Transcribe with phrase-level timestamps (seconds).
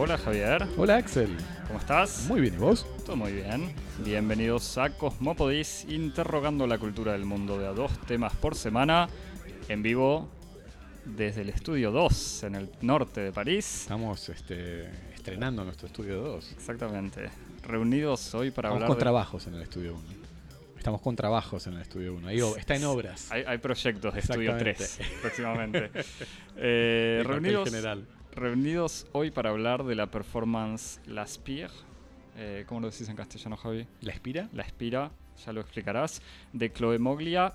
[0.00, 2.26] Hola Javier, Hola Axel, ¿cómo estás?
[2.28, 2.86] muy bien, ¿y vos?
[3.04, 3.74] Todo muy bien.
[4.04, 9.08] Bienvenidos a Cosmópodis, interrogando la cultura del mundo de a dos temas por semana,
[9.68, 10.28] en vivo
[11.04, 13.80] desde el estudio 2 en el norte de París.
[13.82, 16.52] Estamos este, estrenando nuestro estudio 2.
[16.52, 17.30] Exactamente.
[17.66, 19.00] Reunidos hoy para Estamos hablar con de...
[19.00, 20.04] trabajos en el estudio 1.
[20.76, 22.28] Estamos con trabajos en el estudio 1.
[22.28, 23.32] Ahí, está en obras.
[23.32, 25.16] Hay, hay proyectos de estudio 3 Exactamente.
[25.22, 25.90] próximamente.
[26.60, 28.04] Eh, reunidos, general.
[28.34, 31.70] Reunidos hoy para hablar de la performance La Spire.
[32.36, 33.86] Eh, ¿Cómo lo decís en castellano, Javi?
[34.00, 34.48] ¿La Espira?
[34.52, 35.10] La Espira,
[35.44, 37.54] ya lo explicarás, de Chloé Moglia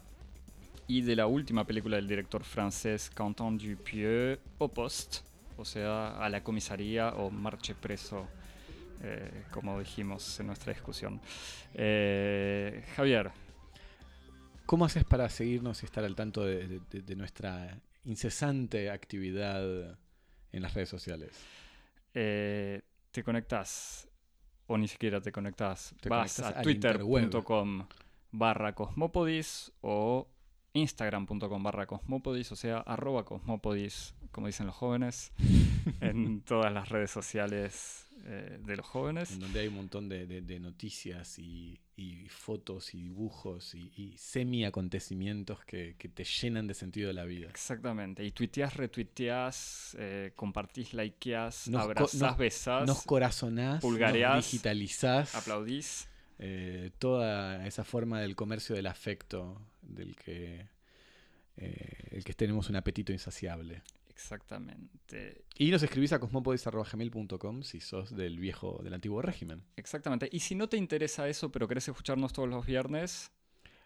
[0.88, 5.20] y de la última película del director francés Quentin Dupieux, Au Poste,
[5.58, 8.28] o sea, a la comisaría o marche preso,
[9.02, 11.22] eh, como dijimos en nuestra discusión.
[11.74, 13.32] Eh, Javier,
[14.66, 19.98] ¿Cómo haces para seguirnos y estar al tanto de, de- de- de nuestra incesante actividad
[20.54, 21.32] en las redes sociales?
[22.14, 24.08] eh, te conectás,
[24.68, 27.88] o ni siquiera te conectás, Te vas a twitter.com
[28.32, 30.28] barra cosmopodis o
[30.74, 35.32] instagram.com barra cosmopodis, o sea, arroba cosmopodis, como dicen los jóvenes,
[36.02, 39.32] en todas las redes sociales eh, de los jóvenes.
[39.32, 43.92] En donde hay un montón de, de- de noticias y, y fotos y dibujos y,
[43.96, 47.48] y semi-acontecimientos que, que te llenan de sentido de la vida.
[47.50, 54.46] Exactamente, y tuiteás, retuiteás, eh, compartís, likeás, Nos abrazás, nos- besás, Nos corazonás, Pulgareás, nos
[54.46, 55.36] digitalizás.
[55.36, 56.08] aplaudís.
[56.40, 60.68] eh, toda esa forma del comercio del afecto del que,
[61.58, 63.82] eh, el que tenemos un apetito insaciable.
[64.24, 65.44] Exactamente.
[65.58, 69.66] Y nos escribís a cosmopodis.gmail.com si sos del viejo, del antiguo régimen.
[69.76, 70.30] Exactamente.
[70.32, 73.32] Y si no te interesa eso, pero querés escucharnos todos los viernes,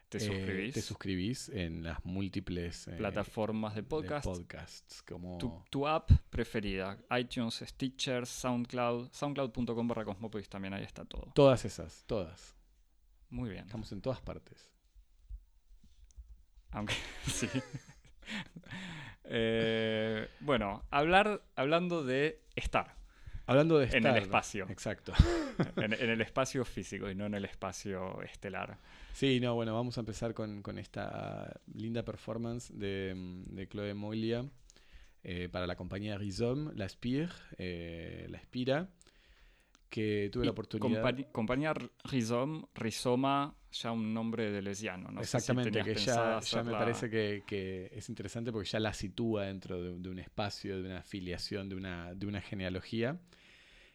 [0.10, 0.74] te Eh, suscribís.
[0.76, 4.26] te suscribís en las múltiples eh, plataformas de de podcast.
[4.26, 11.04] podcasts, como tu, tu app preferida, iTunes, Stitcher, SoundCloud, soundcloud.com barra Cosmopodis también, ahí está
[11.04, 11.32] todo.
[11.34, 12.56] todas esas, todas.
[13.32, 13.66] Muy bien.
[13.66, 14.70] Estamos en todas partes.
[16.72, 16.94] Aunque
[17.28, 17.48] sí.
[19.30, 22.96] Eh, bueno, hablar, hablando de estar
[23.46, 24.66] Hablando de En el estar- espacio.
[24.70, 25.14] Exacto.
[25.78, 28.78] en, en el espacio físico y no en el espacio estelar.
[29.14, 33.94] Sí, no, bueno, vamos a empezar con, con esta linda performance de, mm, de Chloé
[33.94, 34.46] Moglia
[35.24, 38.90] eh, para la compañía Rhizome, La Spire, eh, La Espira,
[39.90, 41.02] que tuve Y la oportunidad...
[41.02, 45.10] compañía- compañía Rhizome, Rizoma, ya un nombre de lesiano.
[45.12, 48.70] No si Exactamente, tenías que ya, ya me hacerla- parece que, que es interesante porque
[48.70, 52.42] ya la sitúa dentro de, de un espacio, de una afiliación, de una, de una
[52.42, 53.20] genealogía.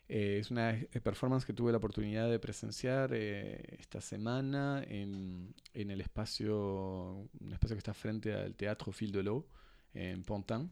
[0.09, 5.55] Eh, es una eh, performance que tuve la oportunidad de presenciar eh, esta semana en,
[5.73, 9.47] en el espacio, un espacio que está frente al Teatro Fil de l'Eau,
[9.95, 10.71] en Pontin.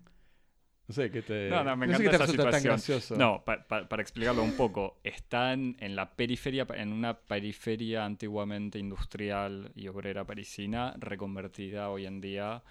[0.90, 2.64] No sé qué te, No, no, me sé encanta esa tan situación.
[2.64, 3.16] gracioso.
[3.16, 8.80] No, pa- pa- para explicarlo un poco, están en la periferia, en una periferia antiguamente
[8.80, 12.64] industrial y obrera parisina, reconvertida hoy en día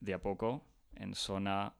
[0.00, 0.64] de a poco
[0.96, 1.72] en zona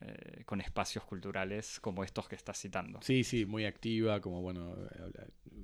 [0.00, 3.02] eh, con espacios culturales como estos que estás citando.
[3.02, 4.76] Sí, sí, muy activa, como bueno,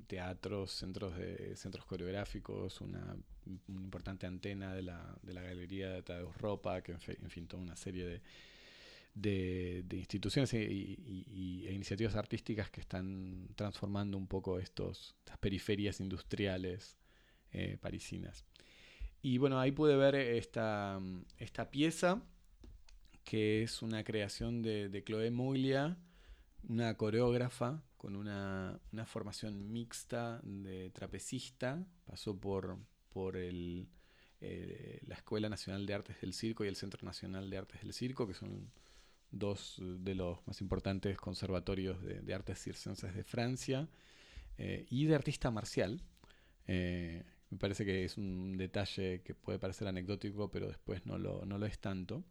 [0.06, 3.16] teatros, centros de centros coreográficos, una,
[3.68, 7.62] una importante antena de la, de la galería de Tadeusz Ropa, que en fin, toda
[7.62, 8.20] una serie de,
[9.14, 10.56] de, instituciones y,
[11.06, 16.96] y- e iniciativas artísticas que están transformando un poco estos, estas periferias industriales
[17.52, 18.44] eh, parisinas.
[19.22, 21.00] Y bueno, ahí pude ver esta,
[21.38, 22.22] esta pieza,
[23.24, 25.96] que es una creación de, de Chloé Muglia,
[26.68, 31.86] una coreógrafa con una, una formación mixta de trapecista.
[32.04, 32.76] Pasó por,
[33.08, 33.88] por el,
[34.42, 37.94] eh, la Escuela Nacional de Artes del Circo y el Centro Nacional de Artes del
[37.94, 38.70] Circo, que son
[39.38, 43.88] dos de los más importantes conservatorios de, de artes circenses de Francia,
[44.58, 46.00] eh, y de artista marcial.
[46.66, 51.44] Eh, me parece que es un detalle que puede parecer anecdótico, pero después no lo,
[51.44, 52.24] no lo es tanto.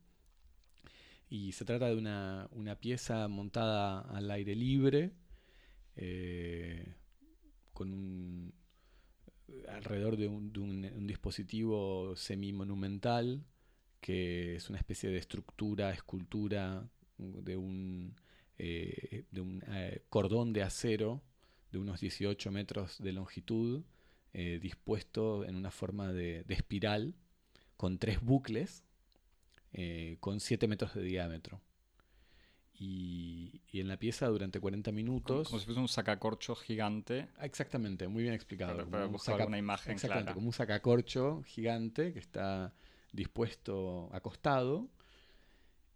[1.30, 5.12] Y se trata de una, una pieza montada al aire libre,
[5.96, 6.96] eh,
[7.74, 8.54] con un,
[9.70, 13.44] alrededor de, un, de un- un dispositivo semi-monumental,
[14.02, 18.16] que es una especie de estructura, escultura de un,
[18.58, 21.22] eh, de un eh, cordón de acero
[21.72, 23.84] de unos 18 metros de longitud,
[24.34, 27.16] eh, dispuesto en una forma de, de espiral,
[27.78, 28.84] con tres bucles,
[30.20, 31.62] con 7 metros de diámetro.
[32.80, 35.48] Y, y en la pieza durante 40 Como, minutos...
[35.48, 37.28] como si fuese un sacacorcho gigante.
[37.38, 38.84] Ah, Exactamente, muy bien explicado.
[38.86, 40.36] Como un buscar saca- una imagen exactamente, clara.
[40.36, 42.74] como un sacacorcho gigante que está
[43.12, 44.90] dispuesto acostado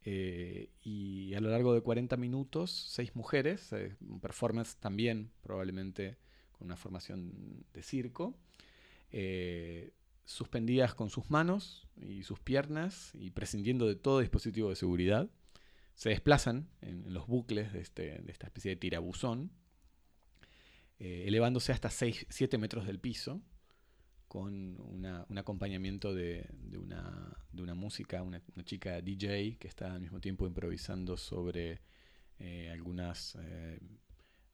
[0.09, 6.15] Eh, y a lo largo de 40 minutos, seis mujeres, eh, un performance también probablemente
[6.53, 8.33] con una formación de circo,
[9.11, 9.91] eh,
[10.23, 15.29] suspendidas con sus manos y sus piernas y prescindiendo de todo dispositivo de seguridad,
[15.93, 19.51] se desplazan en, los bucles de, este, de, esta especie de tirabuzón,
[20.99, 23.41] elevándose hasta 7 metros del piso
[24.27, 26.45] con un acompañamiento de,
[26.77, 31.81] una, música, una, chica DJ que está al mismo tiempo improvisando sobre
[32.39, 33.79] eh, eh,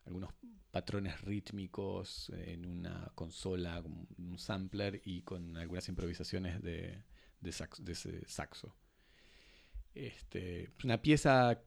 [0.05, 0.33] algunos
[0.71, 3.83] patrones rítmicos en una consola,
[4.17, 7.03] un sampler y con algunas improvisaciones de,
[7.41, 8.75] de, ese saxo.
[9.93, 11.61] Este, es una pieza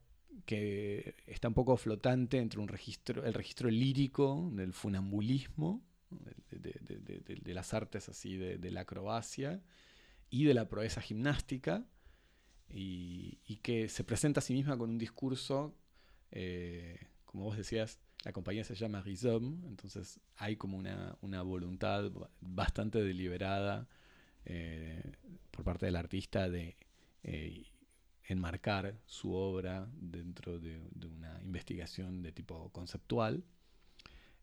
[0.45, 7.75] que está un poco flotante entre un registro, el registro lírico del funambulismo de, las
[7.75, 9.63] artes así, de, la acrobacia
[10.31, 11.85] y de la proeza gimnástica,
[12.69, 15.77] y, que se presenta a sí misma con un discurso,
[16.31, 22.11] eh, como vos decías, la compañía se llama Rhizome, entonces hay como una, voluntad
[22.41, 23.89] bastante deliberada
[24.45, 25.13] eh,
[25.51, 26.77] por parte del artista de
[27.23, 27.67] eh,
[28.25, 33.45] enmarcar su obra dentro de, una investigación de tipo conceptual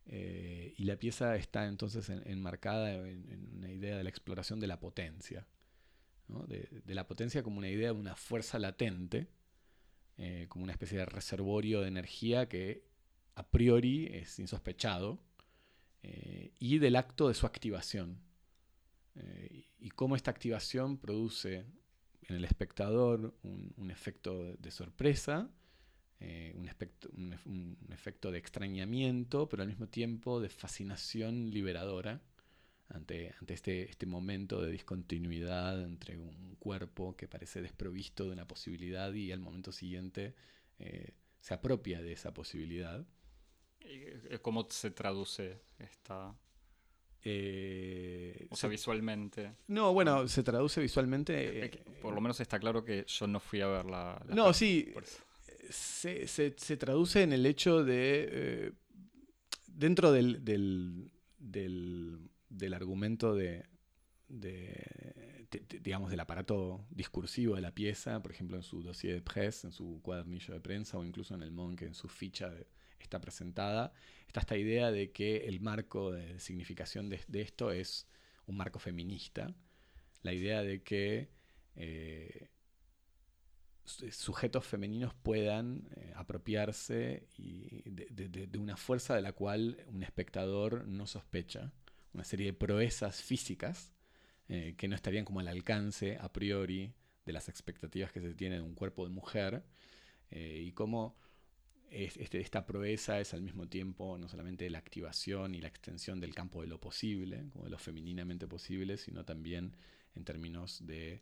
[0.06, 4.80] eh, y la pieza está entonces enmarcada en, una idea de la exploración de la
[4.80, 5.48] potencia,
[6.48, 9.28] de, la potencia como una idea de una fuerza latente,
[10.18, 12.86] eh, como una especie de reservorio de energía que
[13.36, 15.20] a priori es insospechado,
[16.04, 18.22] eh, y del acto de su activación,
[19.80, 21.68] y cómo esta activación produce
[22.24, 25.52] en el espectador un, efecto de sorpresa,
[26.26, 32.22] eh, un, un, efecto de extrañamiento, pero al mismo tiempo de fascinación liberadora
[32.88, 38.48] ante, ante este, este momento de discontinuidad entre un cuerpo que parece desprovisto de una
[38.48, 40.34] posibilidad y al momento siguiente
[40.80, 41.12] eh,
[41.42, 43.06] se apropia de esa posibilidad.
[43.82, 46.30] Eh, ¿Cómo se traduce esta,
[48.50, 49.56] o sea, visualmente.
[49.68, 51.70] No, bueno, se traduce visualmente.
[52.02, 54.26] por lo menos está claro que yo no fui a ver la.
[54.30, 54.94] no, sí
[55.74, 58.72] se, se, traduce en el hecho de, eh,
[59.68, 61.10] dentro del, del,
[61.40, 63.66] del, argumento de,
[64.28, 65.48] de,
[65.82, 69.74] digamos, del aparato discursivo de la pieza, por ejemplo, en su dossier de presse, en
[69.74, 72.54] su cuadernillo de prensa o incluso en el Mon, que en su ficha
[73.00, 73.94] está presentada,
[74.28, 78.08] está esta idea de que el marco de significación de, esto es
[78.46, 79.54] un marco feminista,
[80.22, 81.30] la idea de que
[81.76, 82.50] eh,
[83.86, 91.72] sujetos femeninos puedan eh, apropiarse de, una fuerza de la cual un espectador no sospecha,
[92.14, 93.92] una serie de proezas físicas
[94.48, 96.94] eh, que no estarían como al alcance a priori
[97.26, 99.64] de las expectativas que se tienen de un cuerpo de mujer
[100.32, 101.18] eh, y cómo
[101.90, 106.34] este, esta proeza es al mismo tiempo no solamente la activación y la extensión del
[106.34, 109.76] campo de lo posible, de lo femeninamente posible, sino también
[110.16, 111.22] en términos de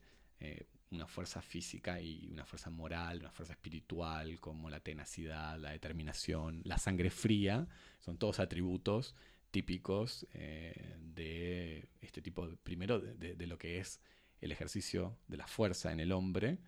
[0.92, 6.62] una fuerza física y una fuerza moral, una fuerza espiritual, como la tenacidad, la determinación,
[6.66, 7.68] la sangre fría,
[8.00, 9.16] son todos atributos
[9.52, 14.02] típicos eh, de este tipo, primero de, lo que es
[14.42, 16.60] el ejercicio de la fuerza en el hombre,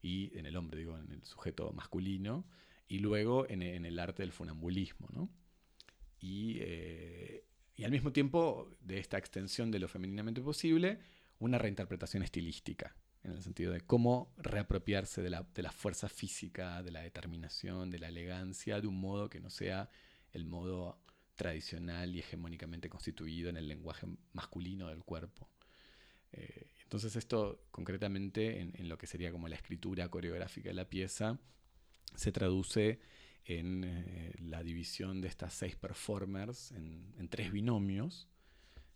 [0.00, 2.44] y en el hombre, digo, en el sujeto masculino,
[2.88, 5.30] y luego en, el arte del funambulismo, ¿no?
[6.18, 10.98] Y, eh, y al mismo tiempo de esta extensión de lo femeninamente posible,
[11.38, 16.82] una reinterpretación estilística en el sentido de cómo reapropiarse de la, de la, fuerza física,
[16.82, 19.88] de la determinación, de la elegancia, de un modo que no sea
[20.32, 20.98] el modo
[21.36, 25.48] tradicional y hegemónicamente constituido en el lenguaje masculino del cuerpo.
[26.32, 31.38] Eh, entonces esto concretamente en, lo que sería como la escritura coreográfica de la pieza
[32.14, 33.00] se traduce
[33.44, 38.28] en eh, la división de estas seis performers en, en tres binomios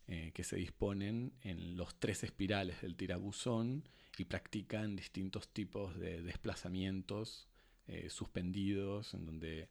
[0.09, 6.23] eh, que se disponen en los tres espirales del tirabuzón y practican distintos tipos de
[6.23, 7.49] desplazamientos
[7.89, 9.69] eh, suspendidos, en donde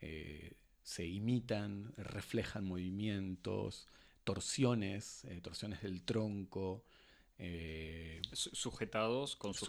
[0.00, 3.86] eh, se imitan, reflejan movimientos,
[4.24, 6.84] torsiones, torsiones del tronco.
[8.32, 9.68] sujetados con sus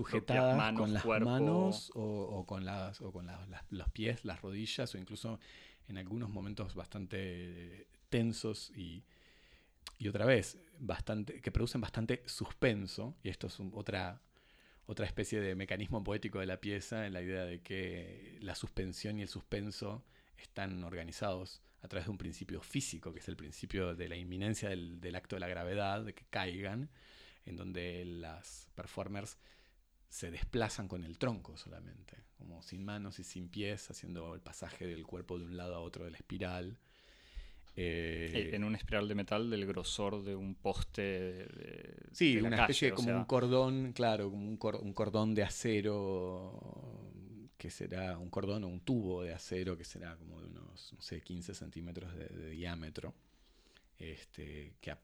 [0.56, 3.28] manos, con las manos o, con, las, o con
[3.70, 5.40] los pies, las rodillas o incluso
[5.88, 9.04] en algunos momentos bastante tensos y,
[9.98, 14.22] y otra vez, bastante, que producen bastante suspenso, y esto es otra,
[14.86, 19.20] otra especie de mecanismo poético de la pieza, en la idea de que la suspensión
[19.20, 20.06] y el suspenso
[20.38, 24.70] están organizados a través de un principio físico, que es el principio de la inminencia
[24.70, 26.90] del, acto de la gravedad, de que caigan,
[27.46, 29.38] en donde las performers
[30.10, 34.86] se desplazan con el tronco solamente, como sin manos y sin pies, haciendo el pasaje
[34.86, 36.78] del cuerpo de un lado a otro de la espiral.
[37.80, 42.92] Eh, en una espiral de metal del grosor de un poste de, Sí, una especie
[42.92, 46.60] como un cordón, claro, como un, cordón de acero
[47.56, 51.02] que será un cordón o un tubo de acero que será como de unos, no
[51.04, 53.14] sé, 15 centímetros de, diámetro,
[54.00, 54.96] este, que,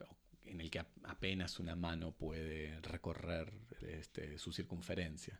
[0.46, 5.40] en el que apenas una mano puede recorrer este, su circunferencia.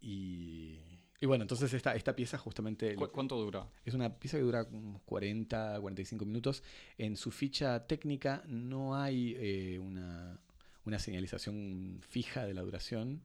[0.00, 0.80] Y,
[1.26, 2.94] bueno, entonces esta, esta pieza justamente...
[2.94, 3.66] ¿Cuánto dura?
[3.84, 6.62] Es una pieza que dura unos 40, 45 minutos.
[6.96, 10.38] En su ficha técnica no hay eh, una,
[10.84, 13.22] una señalización fija de la duración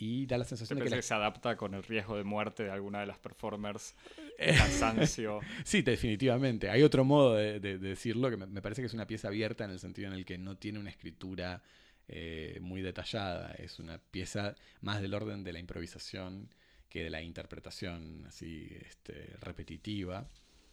[0.00, 3.00] y da la sensación de que, se adapta con el riesgo de muerte de alguna
[3.00, 3.94] de las performers,
[4.38, 5.40] cansancio.
[5.64, 6.70] sí, definitivamente.
[6.70, 9.78] Hay otro modo de, decirlo que me, parece que es una pieza abierta en el
[9.78, 11.62] sentido en el que no tiene una escritura
[12.08, 13.52] eh, muy detallada.
[13.58, 16.48] Es una pieza más del orden de la improvisación
[16.90, 20.28] que de la interpretación así este, repetitiva,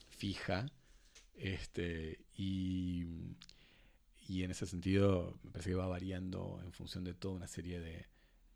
[0.09, 0.65] fija.
[1.37, 3.05] Este, y,
[4.27, 7.79] y en ese sentido me parece que va variando en función de toda una serie
[7.79, 8.07] de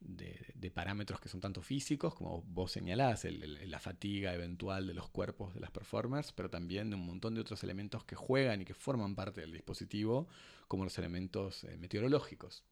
[0.02, 5.54] de, parámetros que son tanto físicos, como vos señalás, la fatiga eventual de los cuerpos
[5.54, 8.74] de las performers, pero también de un montón de otros elementos que juegan y que
[8.74, 10.28] forman parte del dispositivo,
[10.68, 12.64] como los elementos eh, meteorológicos.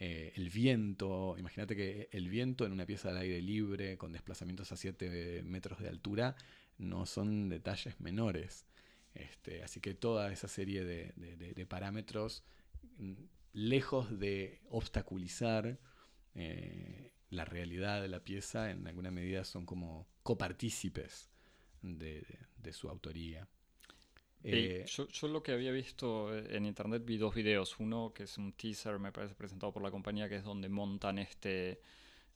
[0.00, 4.72] Eh, el viento, imagínate que el viento en una pieza al aire libre, con desplazamientos
[4.72, 6.34] a 7 metros de altura,
[6.78, 8.66] no son detalles menores.
[9.14, 12.42] Este, así que toda esa serie de parámetros,
[12.98, 13.12] mm,
[13.52, 15.78] lejos de obstaculizar
[16.34, 21.30] eh, la realidad de la pieza en alguna medida son como copartícipes
[21.82, 22.24] de,
[22.72, 23.48] su autoría.
[24.42, 27.78] Eh, yo, lo que había visto en internet vi dos videos.
[27.78, 31.18] Uno que es un teaser, me parece, presentado por la compañía, que es donde montan
[31.18, 31.80] este,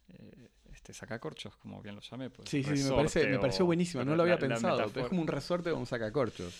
[0.08, 2.30] eh, este sacacorchos, como bien lo llamé.
[2.30, 4.84] Pues, sí, sí, me, parece, me pareció buenísimo, no lo había pensado.
[4.84, 6.54] Es como un resorte o un sacacorchos.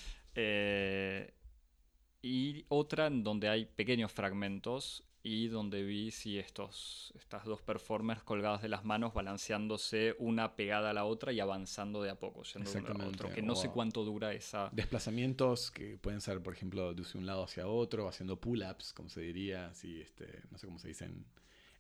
[2.23, 8.23] y otra en donde hay pequeños fragmentos y donde vi si estos, estas dos performers
[8.23, 12.43] colgadas de las manos balanceándose una pegada a la otra y avanzando de a poco,
[12.43, 14.69] yendo de uno a otro, que no sé cuánto dura esa...
[14.71, 19.23] Desplazamientos que pueden ser, por ejemplo, de un lado hacia otro, haciendo pull-ups, como se
[19.23, 21.25] diría, así, este, no sé cómo se dice en,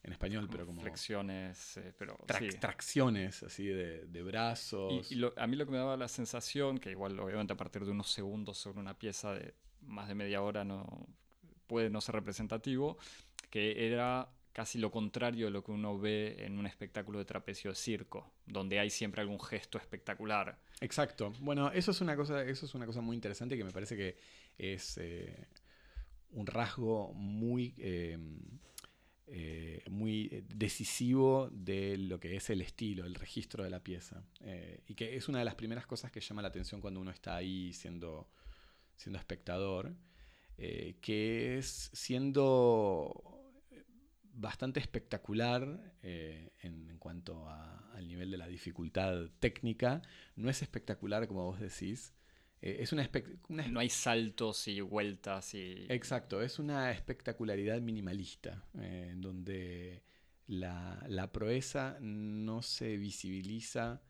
[0.05, 0.81] español, pero como...
[0.81, 2.17] Flexiones, eh, pero...
[2.27, 5.13] Tracciones, así, de, de brazos.
[5.13, 7.91] Y, a mí lo que me daba la sensación, que igual obviamente a partir de
[7.91, 11.07] unos segundos sobre una pieza de más de media hora no
[11.67, 12.99] puede no ser representativo,
[13.55, 17.71] que era casi lo contrario de lo que uno ve en un espectáculo de trapecio
[17.71, 20.59] de circo, donde hay siempre algún gesto espectacular.
[20.81, 21.33] Exacto.
[21.39, 24.17] Bueno, eso es una cosa, eso es una cosa muy interesante que me parece que
[24.59, 25.47] es eh,
[26.31, 28.19] un rasgo muy, eh,
[29.29, 34.25] eh, muy decisivo de lo que es el estilo, el registro de la pieza.
[34.89, 37.37] y que es una de las primeras cosas que llama la atención cuando uno está
[37.37, 38.29] ahí siendo,
[38.97, 39.95] siendo espectador.
[40.57, 43.34] que es siendo
[44.35, 50.03] bastante espectacular eh, en, cuanto al nivel de la dificultad técnica.
[50.37, 52.15] No es espectacular como vos decís.
[52.61, 53.09] Eh, es una,
[53.49, 55.87] No hay saltos y vueltas y...
[55.89, 60.03] Exacto, es una espectacularidad minimalista, eh, en donde
[60.47, 64.03] la, proeza no se visibiliza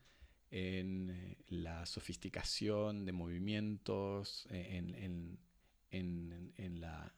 [0.51, 5.37] en la sofisticación de movimientos, en
[6.79, 7.13] la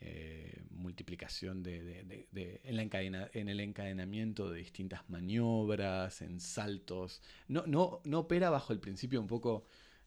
[0.00, 2.26] eh, multiplicación de,
[2.64, 7.20] en, la encadena, en, el encadenamiento de distintas maniobras, en saltos.
[7.48, 9.66] No, no, no opera bajo el principio un poco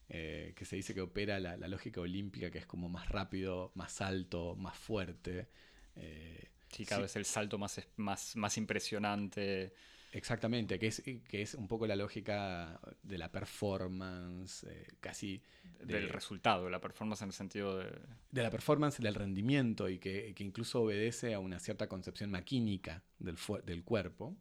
[0.10, 4.02] eh, que se dice que opera la, lógica olímpica, que es como más rápido, más
[4.02, 5.48] alto, más fuerte.
[5.96, 9.74] Eh, sí, cada vez el salto más, más, más impresionante.
[10.14, 15.42] Exactamente, que es, que es un poco la lógica de la performance, eh, casi...
[15.84, 17.90] del resultado, de la performance en el sentido de...
[18.30, 23.38] De la performance, del rendimiento y que, incluso obedece a una cierta concepción maquínica del,
[23.66, 24.38] del cuerpo.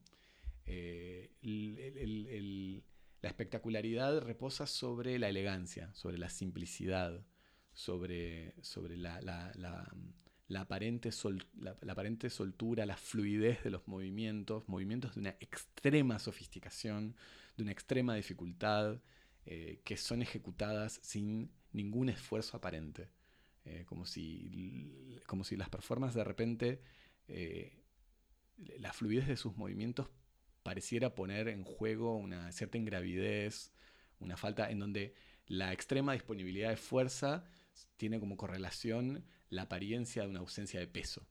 [0.66, 1.30] Eh,
[3.22, 7.24] la espectacularidad reposa sobre la elegancia, sobre la simplicidad,
[7.72, 9.90] sobre, sobre la, la
[10.56, 11.10] aparente,
[11.58, 17.16] la, aparente soltura, la fluidez de los movimientos, movimientos de una extrema sofisticación,
[17.56, 19.00] de una extrema dificultad,
[19.44, 23.08] eh, que son ejecutadas sin ningún esfuerzo aparente.
[23.64, 26.82] Eh, como, si, como si las performances de repente,
[27.28, 27.84] eh,
[28.78, 30.08] la fluidez de sus movimientos
[30.62, 33.72] pareciera poner en juego una cierta ingravidez,
[34.18, 35.14] una falta en donde
[35.46, 37.44] la extrema disponibilidad de fuerza
[37.96, 41.26] tiene como correlación la apariencia de una ausencia de peso.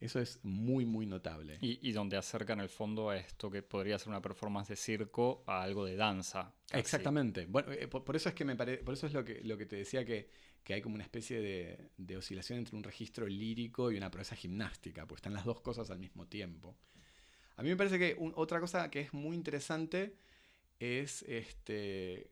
[0.00, 1.58] Eso es muy, muy notable.
[1.60, 5.62] Y, donde acercan el fondo a esto que podría ser una performance de circo a
[5.62, 6.54] algo de danza.
[6.72, 7.46] Exactamente.
[7.46, 9.76] Bueno, eh, por, eso es que me por eso es lo que, lo que te
[9.76, 10.30] decía que,
[10.68, 15.18] hay como una especie de, oscilación entre un registro lírico y una proeza gimnástica, porque
[15.18, 16.76] están las dos cosas al mismo tiempo.
[17.56, 20.16] A mí me parece que otra cosa que es muy interesante
[20.78, 22.30] es este.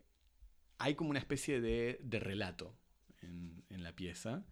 [0.78, 2.74] Hay como una especie de, relato
[3.20, 4.46] en, la pieza.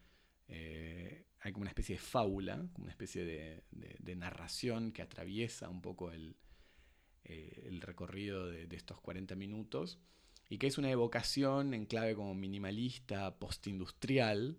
[0.49, 5.83] Eh, hay como una especie de fábula, como una especie de, narración que atraviesa un
[5.83, 6.37] poco el,
[7.25, 9.99] eh, recorrido de, estos 40 minutos
[10.49, 14.59] y que es una evocación en clave como minimalista, postindustrial,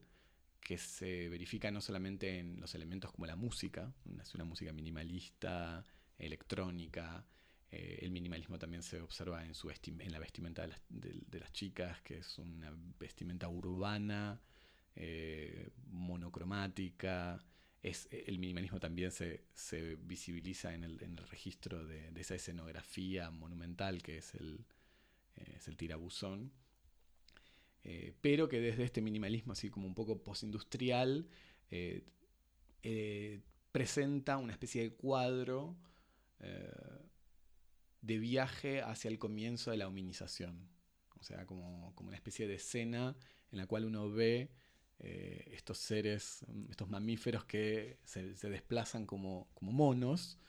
[0.62, 5.86] que se verifica no solamente en los elementos como la música, es una música minimalista,
[6.18, 7.26] electrónica,
[7.72, 12.20] eh, el minimalismo también se observa en, su en la vestimenta de las chicas, que
[12.20, 14.40] es una vestimenta urbana,
[15.00, 17.40] eh, monocromática.
[17.84, 19.44] Es, el minimalismo también se,
[20.02, 24.66] visibiliza en el, registro de, esa escenografía monumental que es el,
[25.36, 26.52] eh, es el tirabuzón.
[27.84, 31.30] Eh, pero que desde este minimalismo así como un poco postindustrial
[33.72, 35.78] presenta una especie de cuadro
[38.02, 40.68] de viaje hacia el comienzo de la hominización.
[41.20, 43.16] O sea, como, como, una especie de escena
[43.52, 44.50] en la cual uno ve
[45.00, 50.40] eh, estos seres, estos mamíferos que se, desplazan como, monos.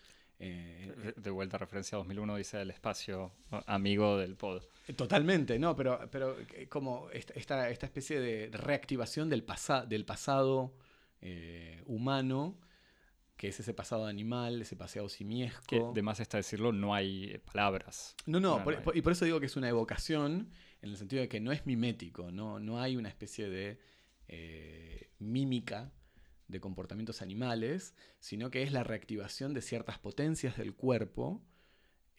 [0.40, 3.32] Eh, de vuelta a referencia a 2001 dice el espacio
[3.66, 4.62] amigo del pod.
[4.96, 9.44] Totalmente, no, pero, pero eh, como esta, esta especie de reactivación del,
[9.88, 10.72] del pasado
[11.86, 12.56] humano,
[13.36, 15.62] que es ese pasado animal, ese pasado simiesco.
[15.66, 18.14] Que de más está decirlo, no hay palabras.
[18.24, 18.64] No, no,
[18.94, 20.50] y por eso digo que es una evocación,
[20.80, 23.78] en el sentido de que no es mimético, no, no hay una especie de
[24.28, 25.92] eh, mímica
[26.48, 31.42] de comportamientos animales, sino que es la reactivación de ciertas potencias del cuerpo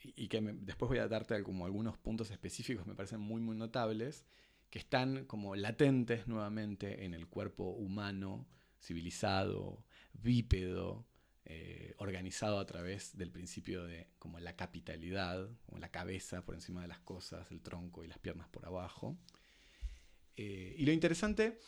[0.03, 4.25] y, que después voy a darte como algunos puntos específicos, me parecen muy, muy notables,
[4.69, 8.47] que están como latentes nuevamente en el cuerpo humano,
[8.79, 11.05] civilizado, bípedo,
[11.45, 16.81] eh, organizado a través del principio de como la capitalidad, como la cabeza por encima
[16.81, 19.17] de las cosas, el tronco y las piernas por abajo.
[20.37, 21.59] Eh, y lo interesante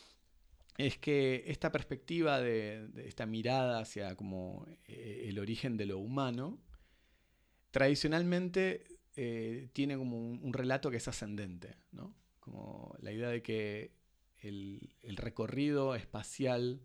[0.78, 6.58] es que esta perspectiva de, esta mirada hacia como eh, el origen de lo humano,
[7.70, 8.84] tradicionalmente
[9.16, 12.14] eh, tiene como un, relato que es ascendente, ¿no?
[12.40, 13.92] Como la idea de que
[14.38, 16.82] el, recorrido espacial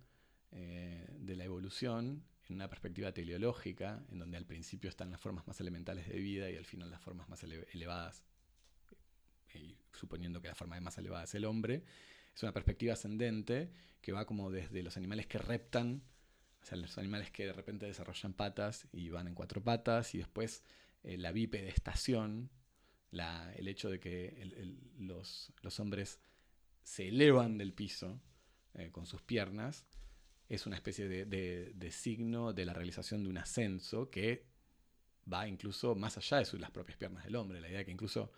[0.52, 5.48] eh, de la evolución, en una perspectiva teleológica, en donde al principio están las formas
[5.48, 8.24] más elementales de vida y al final las formas más elevadas,
[9.92, 11.84] suponiendo que la forma más elevada es el hombre,
[12.38, 16.04] es una perspectiva ascendente que va como desde los animales que reptan,
[16.62, 20.20] o sea, los animales que de repente desarrollan patas y van en cuatro patas, y
[20.20, 20.64] después
[21.02, 22.52] eh, la bipedestación,
[23.10, 26.20] la, el hecho de que los, hombres
[26.84, 28.22] se elevan del piso
[28.76, 29.88] eh, con sus piernas,
[30.48, 34.46] es una especie de, de, signo de la realización de un ascenso que
[35.32, 37.60] va incluso más allá de las propias piernas del hombre.
[37.60, 38.32] La idea de que incluso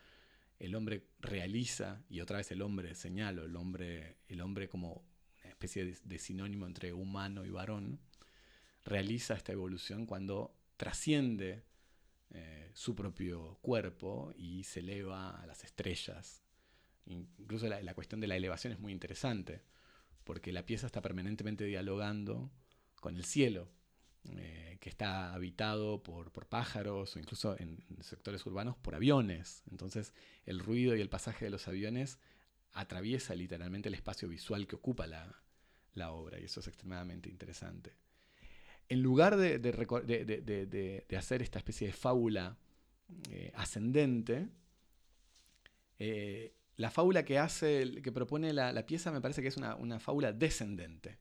[0.59, 5.05] el hombre realiza, y otra vez el hombre señalo, el hombre, el hombre como
[5.41, 7.99] una especie de, sinónimo entre humano y varón,
[8.83, 11.63] realiza esta evolución cuando trasciende
[12.31, 16.43] eh, su propio cuerpo y se eleva a las estrellas.
[17.05, 19.63] Incluso la, la, cuestión de la elevación es muy interesante,
[20.25, 22.51] porque la pieza está permanentemente dialogando
[22.99, 23.71] con el cielo.
[24.37, 29.63] Eh, que está habitado por, pájaros o incluso en sectores urbanos por aviones.
[29.69, 30.13] Entonces
[30.45, 32.17] el ruido y el pasaje de los aviones
[32.73, 35.35] atraviesa literalmente el espacio visual que ocupa la,
[36.11, 37.93] obra y eso es extremadamente interesante.
[38.87, 42.57] En lugar de, hacer esta especie de fábula
[43.29, 44.47] eh, ascendente,
[45.99, 50.31] eh, la fábula que hace, que propone la, pieza me parece que es una, fábula
[50.31, 51.19] descendente,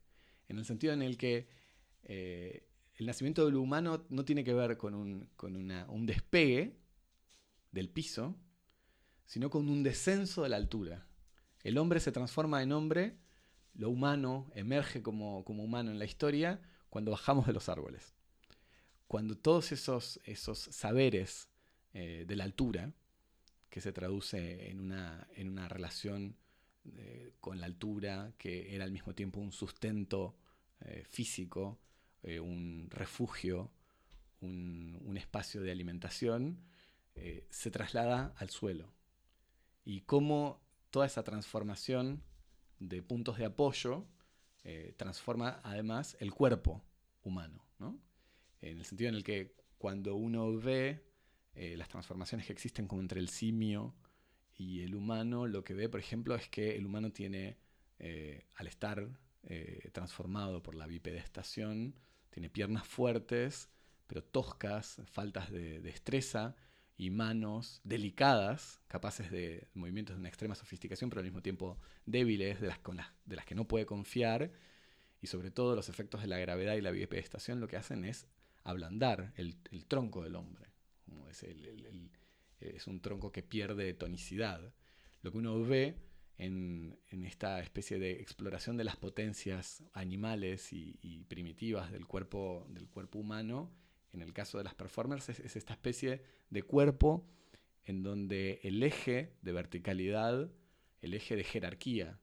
[0.48, 1.48] en el sentido en el que
[2.98, 6.76] el nacimiento del humano no tiene que ver con, un, despegue
[7.70, 8.36] del piso,
[9.24, 11.06] sino con un descenso de la altura.
[11.62, 13.16] El hombre se transforma en hombre,
[13.74, 18.16] lo humano emerge como, humano en la historia cuando bajamos de los árboles.
[19.06, 21.48] Cuando todos esos, esos saberes
[21.92, 22.92] eh, de la altura,
[23.70, 26.36] que se traduce en una, en una relación
[26.96, 30.36] eh, con la altura, que era al mismo tiempo un sustento
[30.80, 31.78] eh, físico,
[32.28, 33.70] eh, un refugio,
[34.42, 36.60] un, espacio de alimentación,
[37.14, 38.92] eh, se traslada al suelo.
[39.86, 40.60] Y cómo
[40.90, 42.22] toda esa transformación
[42.80, 44.04] de puntos de apoyo
[44.62, 46.84] eh, transforma además el cuerpo
[47.22, 47.98] humano, ¿no?
[48.60, 51.04] En el sentido en el que cuando uno ve
[51.54, 53.94] las transformaciones que existen como entre el simio
[54.54, 57.58] y el humano, lo que ve, por ejemplo, es que el humano tiene,
[58.54, 59.08] al estar
[59.92, 61.96] transformado por la bipedestación,
[62.38, 63.68] tiene piernas fuertes,
[64.06, 66.54] pero toscas, faltas de destreza,
[66.96, 72.60] y manos delicadas, capaces de movimientos de una extrema sofisticación, pero al mismo tiempo débiles,
[72.60, 74.52] de las, que no puede confiar,
[75.20, 78.28] y sobre todo los efectos de la gravedad y la bipedestación lo que hacen es
[78.62, 79.56] ablandar el,
[79.88, 80.70] tronco del hombre.
[81.28, 81.44] Es,
[82.60, 84.72] es, un tronco que pierde tonicidad.
[85.22, 85.96] Lo que uno ve
[86.38, 93.18] en, esta especie de exploración de las potencias animales y, primitivas del cuerpo, del cuerpo
[93.18, 93.70] humano
[94.12, 97.26] en el caso de las performers, es, esta especie de cuerpo
[97.84, 100.50] en donde el eje de verticalidad,
[101.02, 102.18] el eje de jerarquía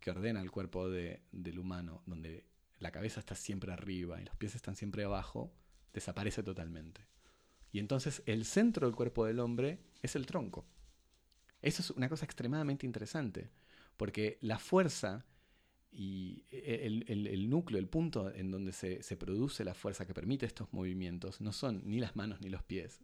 [0.00, 2.44] que ordena el cuerpo del humano, donde
[2.78, 5.52] la cabeza está siempre arriba y los pies están siempre abajo,
[5.92, 7.06] desaparece totalmente.
[7.72, 10.66] Y entonces el centro del cuerpo del hombre es el tronco.
[11.66, 13.50] Eso es una cosa extremadamente interesante,
[13.96, 15.26] porque la fuerza
[15.90, 20.72] y e, el, núcleo, el punto en donde se, produce la fuerza que permite estos
[20.72, 23.00] movimientos no son ni las manos ni los pies,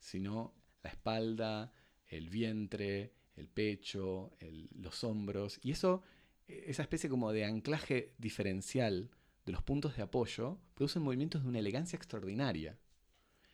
[0.00, 1.72] sino la espalda,
[2.08, 4.32] el vientre, el pecho,
[4.80, 5.60] los hombros.
[5.62, 6.02] Y eso,
[6.48, 9.10] e, esa especie como de anclaje diferencial
[9.46, 12.80] de los puntos de apoyo, producen movimientos de una elegancia extraordinaria,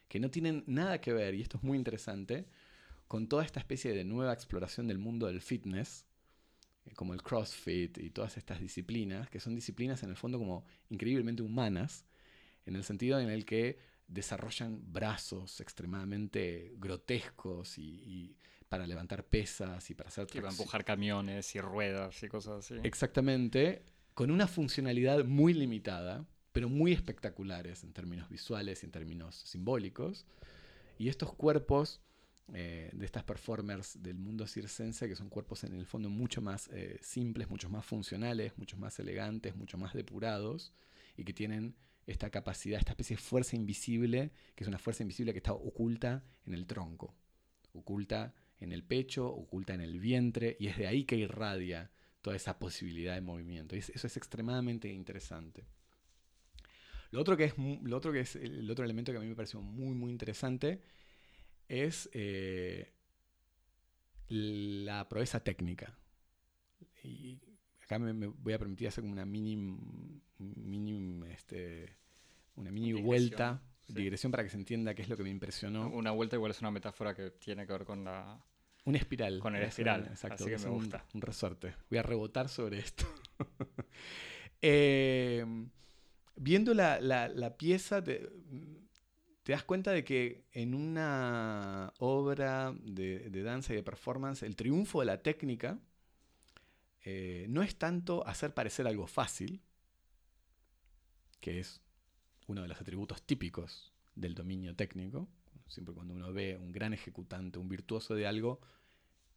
[0.08, 2.46] que no tienen nada que ver, y esto es muy interesante,
[3.09, 6.07] con toda esta especie de nueva exploración del mundo del fitness,
[6.94, 11.42] como el CrossFit y todas estas disciplinas, que son disciplinas en el fondo como increíblemente
[11.42, 12.05] humanas,
[12.66, 18.37] en el sentido en el que desarrollan brazos extremadamente grotescos y,
[18.68, 20.27] para levantar pesas y para hacer...
[20.27, 22.75] Que empujar camiones y ruedas y cosas así.
[22.83, 29.37] Exactamente, con una funcionalidad muy limitada, pero muy espectaculares en términos visuales y en términos
[29.37, 30.27] simbólicos.
[30.99, 32.03] Y estos cuerpos
[32.54, 36.68] eh, de estas performers del mundo circense, que son cuerpos en el fondo mucho más
[36.72, 40.72] eh, simples, mucho más funcionales, mucho más elegantes, mucho más depurados,
[41.16, 45.32] y que tienen esta capacidad, esta especie de fuerza invisible, que es una fuerza invisible
[45.32, 47.14] que está oculta en el tronco,
[47.74, 51.90] oculta en el pecho, oculta en el vientre, y es de ahí que irradia
[52.22, 53.76] toda esa posibilidad de movimiento.
[53.76, 55.66] Y eso es extremadamente interesante.
[57.11, 59.37] Lo otro que es, lo otro que es el otro elemento que a mí me
[59.37, 60.80] pareció muy, muy interesante
[61.68, 62.92] es eh,
[64.28, 65.96] la proeza técnica.
[67.02, 67.40] Y
[67.83, 71.96] acá me, voy a permitir hacer una mini, este,
[72.57, 75.88] una mini vuelta, digresión para que se entienda qué es lo que me impresionó.
[75.88, 78.44] Una vuelta igual es una metáfora que tiene que ver con la...
[78.85, 79.38] Una espiral.
[79.40, 80.44] Con el espiral, exacto.
[80.44, 81.04] Así que me gusta.
[81.12, 81.74] Un, resorte.
[81.90, 83.07] Voy a rebotar sobre esto.
[84.61, 85.46] Eh,
[86.35, 88.28] viendo la, la, pieza, de,
[89.48, 95.00] te das cuenta de que en una obra de, danza y de performance, el triunfo
[95.00, 95.78] de la técnica
[97.02, 99.62] eh, no es tanto hacer parecer algo fácil,
[101.40, 101.80] que es
[102.46, 105.26] uno de los atributos típicos del dominio técnico.
[105.66, 108.61] Siempre cuando uno ve un gran ejecutante, un virtuoso de algo,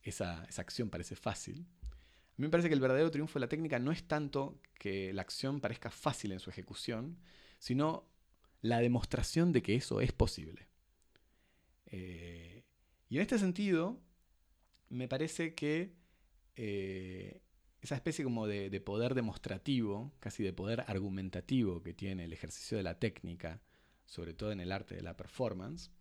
[0.01, 1.65] esa, esa acción parece fácil.
[1.83, 5.13] A mí me parece que el verdadero triunfo de la técnica no es tanto que
[5.13, 7.17] la acción parezca fácil en su ejecución,
[7.59, 8.10] sino
[8.61, 10.67] la demostración de que eso es posible.
[11.85, 12.63] Eh,
[13.09, 13.99] y en este sentido,
[14.89, 15.93] me parece que
[16.55, 17.41] eh,
[17.81, 22.83] esa especie como de, poder demostrativo, casi de poder argumentativo que tiene el ejercicio de
[22.83, 23.61] la técnica,
[24.05, 25.91] sobre todo en el arte de la performance,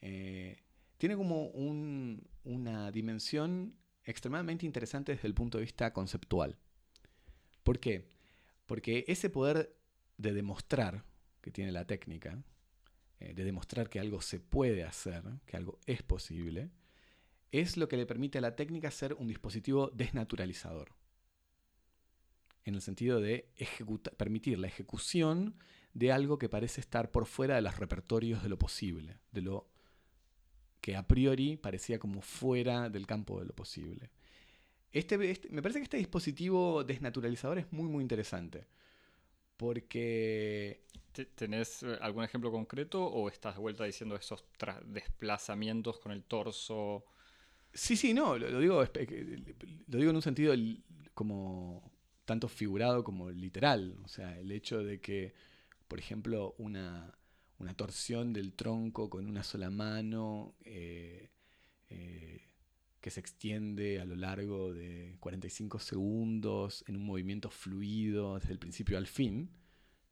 [0.00, 0.62] eh,
[0.98, 1.46] tiene como
[2.44, 6.58] una dimensión extremadamente interesante desde el punto de vista conceptual.
[7.62, 8.10] ¿Por qué?
[8.66, 9.74] Porque ese poder
[10.18, 11.04] de demostrar
[11.44, 12.42] que tiene la técnica,
[13.20, 16.70] eh, de demostrar que algo se puede hacer, que algo es posible,
[17.52, 20.94] es lo que le permite a la técnica ser un dispositivo desnaturalizador.
[22.64, 23.52] En el sentido de
[24.16, 25.58] permitir la ejecución
[25.92, 29.68] de algo que parece estar por fuera de los repertorios de lo posible, de lo
[30.80, 34.10] que a priori parecía como fuera del campo de lo posible.
[34.92, 38.66] Este, este me parece que este dispositivo desnaturalizador es muy muy interesante.
[39.56, 40.84] Porque
[41.34, 44.44] ¿Tenés eh, algún ejemplo concreto o estás de vuelta diciendo esos
[44.86, 47.04] desplazamientos con el torso?
[47.72, 50.54] Sí, sí, no, lo, digo, lo digo en un sentido
[51.14, 51.92] como
[52.24, 53.96] tanto figurado como literal.
[54.04, 55.34] O sea, el hecho de que,
[55.88, 57.16] por ejemplo, una,
[57.76, 61.30] torsión del tronco con una sola mano eh,
[61.88, 62.42] eh,
[63.00, 68.58] que se extiende a lo largo de 45 segundos en un movimiento fluido desde el
[68.58, 69.50] principio al fin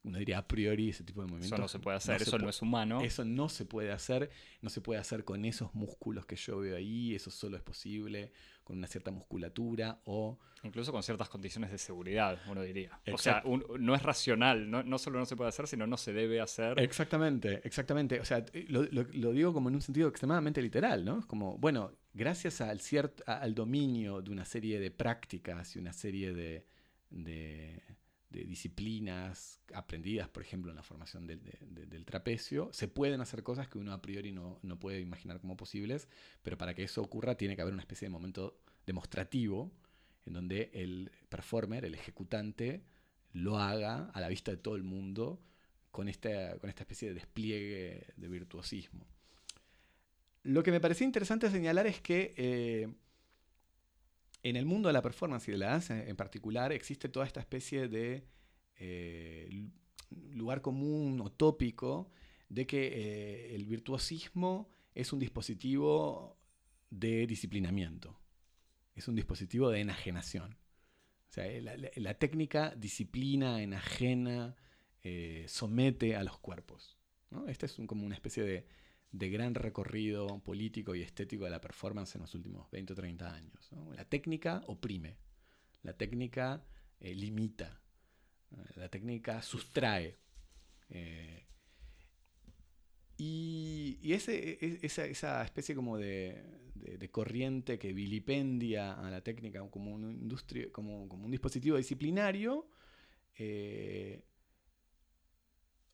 [0.05, 1.59] uno diría a priori ese tipo de movimientos.
[1.59, 3.01] Eso no se puede hacer, eso no es humano.
[3.03, 6.77] Eso no se puede hacer, no se puede hacer con esos músculos que yo veo
[6.77, 8.33] ahí, eso solo es posible
[8.65, 10.39] con una cierta musculatura o...
[10.65, 13.01] Incluso con ciertas condiciones de seguridad, uno diría.
[13.13, 13.43] O sea,
[13.81, 16.79] no es racional, no, no, solo no se puede hacer, sino no se debe hacer.
[16.79, 18.21] Exactamente, exactamente.
[18.21, 21.19] O sea, lo, lo, digo como en un sentido extremadamente literal, ¿no?
[21.19, 25.93] Es como, bueno, gracias al, cierto, al dominio de una serie de prácticas y una
[25.93, 26.65] serie de
[27.13, 27.83] de
[28.53, 33.93] disciplinas aprendidas, por ejemplo, en la formación del, trapecio, se pueden hacer cosas que uno
[33.93, 36.09] a priori no, puede imaginar como posibles,
[36.43, 39.73] pero para que eso ocurra tiene que haber una especie de momento demostrativo
[40.27, 42.85] en donde el performer, el ejecutante,
[43.33, 45.43] lo haga a la vista de todo el mundo
[45.91, 49.07] con esta, con esta especie de despliegue de virtuosismo.
[50.45, 52.89] Lo que me parecía interesante señalar es que eh,
[54.43, 57.41] en el mundo de la performance y de la danza en particular existe toda esta
[57.41, 58.25] especie de
[58.83, 59.69] eh,
[60.33, 62.11] lugar común o tópico
[62.49, 66.37] de que eh, el virtuosismo es un dispositivo
[66.91, 68.19] de disciplinamiento,
[68.95, 70.59] es un dispositivo de enajenación.
[71.29, 74.55] O sea, la, técnica disciplina, enajena,
[75.03, 76.99] eh, somete a los cuerpos.
[77.49, 78.67] Esta es como una especie de
[79.13, 83.35] de gran recorrido político y estético de la performance en los últimos 20 o 30
[83.35, 83.71] años.
[83.95, 85.19] La técnica oprime,
[85.83, 86.65] la técnica
[86.99, 87.82] eh, limita,
[88.77, 90.19] la técnica sustrae.
[90.91, 91.47] Eh,
[93.17, 96.43] y, ese, e, esa, especie como de,
[97.11, 102.69] corriente que vilipendia a la técnica como, una industria, como, un dispositivo disciplinario,
[103.39, 104.25] eh,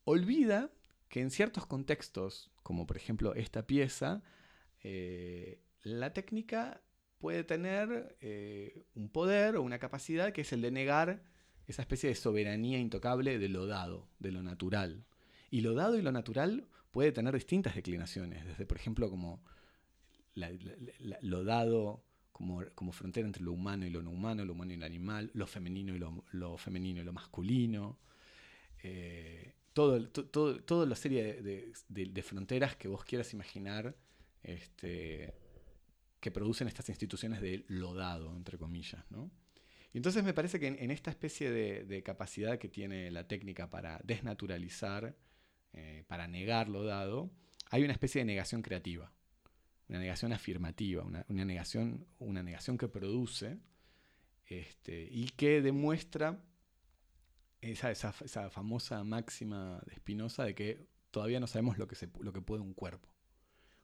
[0.04, 0.70] olvida
[1.08, 4.22] que en ciertos contextos, como por ejemplo esta pieza,
[4.82, 6.82] eh, la técnica
[7.18, 8.16] puede tener
[8.94, 11.22] un poder o una capacidad que es el de negar
[11.68, 15.04] esa especie de soberanía intocable de lo dado, de lo natural.
[15.50, 19.42] Y lo dado y lo natural puede tener distintas declinaciones, desde por ejemplo como
[21.20, 24.76] lo dado como, como, frontera entre lo humano y lo no humano, lo humano y
[24.76, 27.98] lo animal, lo femenino y lo, femenino y lo masculino.
[28.82, 33.96] Eh, toda la serie de, fronteras que vos quieras imaginar
[34.42, 35.34] este,
[36.20, 39.04] que producen estas instituciones de lo dado, entre comillas.
[39.10, 39.30] ¿no?
[39.92, 44.00] Y entonces me parece que en, esta especie de, capacidad que tiene la técnica para
[44.04, 45.16] desnaturalizar,
[45.72, 47.30] eh, para negar lo dado,
[47.70, 49.12] hay una especie de negación creativa,
[49.88, 53.58] una negación afirmativa, una, negación, una negación que produce
[54.46, 56.42] este, y que demuestra
[57.60, 63.08] esa, famosa máxima de Spinoza de que todavía no sabemos lo que puede un cuerpo.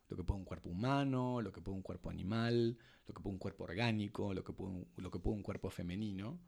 [0.09, 3.35] Lo que puede un cuerpo humano, lo que puede un cuerpo animal, lo que puede
[3.35, 6.39] un cuerpo orgánico, lo que puede un, lo que un cuerpo femenino.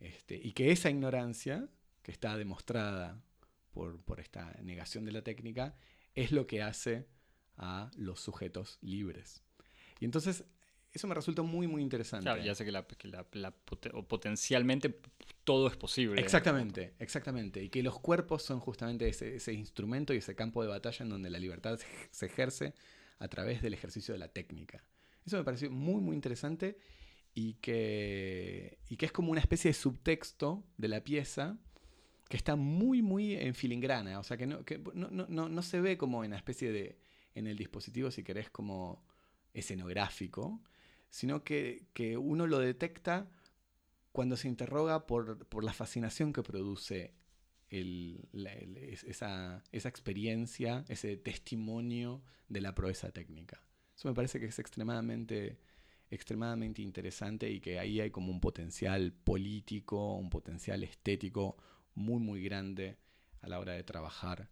[0.00, 1.68] Este, y que esa ignorancia,
[2.02, 3.22] que está demostrada
[3.72, 5.76] por, por esta negación de la técnica,
[6.14, 7.06] es lo que hace
[7.56, 9.42] a los sujetos libres.
[10.00, 10.44] Y entonces
[10.92, 12.24] eso me resulta muy, muy interesante.
[12.24, 12.84] Claro, ya sé que, la,
[13.94, 15.00] o potencialmente
[15.44, 16.20] todo es posible.
[16.20, 17.62] Exactamente, exactamente.
[17.62, 21.30] Y que los cuerpos son justamente ese, instrumento y ese campo de batalla en donde
[21.30, 21.78] la libertad
[22.10, 22.74] se ejerce
[23.18, 24.82] a través del ejercicio de la técnica.
[25.24, 26.76] Eso me pareció muy, muy interesante
[27.34, 31.56] y que, y que es como una especie de subtexto de la pieza
[32.28, 34.18] que está muy, muy en filigrana.
[34.18, 36.98] O sea, que no, que no, no, no se ve como en una especie de,
[37.34, 39.04] en el dispositivo, si querés, como
[39.52, 40.60] escenográfico,
[41.10, 41.86] sino que,
[42.18, 43.28] uno lo detecta
[44.12, 47.14] cuando se interroga por, la fascinación que produce
[47.70, 53.62] esa, experiencia, ese testimonio de la proeza técnica.
[53.94, 55.58] Eso me parece que es extremadamente,
[56.10, 61.56] extremadamente interesante y que ahí hay como un potencial político, un potencial estético
[61.94, 62.96] muy, muy grande
[63.42, 64.48] a la hora de trabajar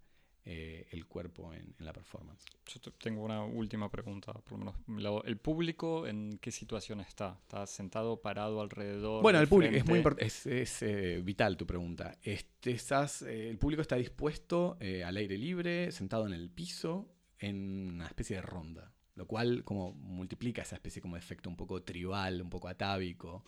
[0.51, 2.43] eh, el cuerpo en, la performance.
[2.65, 5.23] Yo tengo una última pregunta, por lo menos.
[5.27, 7.39] ¿El público en qué situación está?
[7.43, 9.21] ¿Está sentado, parado alrededor?
[9.23, 12.17] Bueno, el público es muy es, es eh, vital tu pregunta.
[12.23, 17.91] Este, estás, eh, el público está dispuesto al aire libre, sentado en el piso, en
[17.97, 21.83] una especie de ronda, lo cual como multiplica esa especie como de efecto un poco
[21.83, 23.45] tribal, un poco atávico,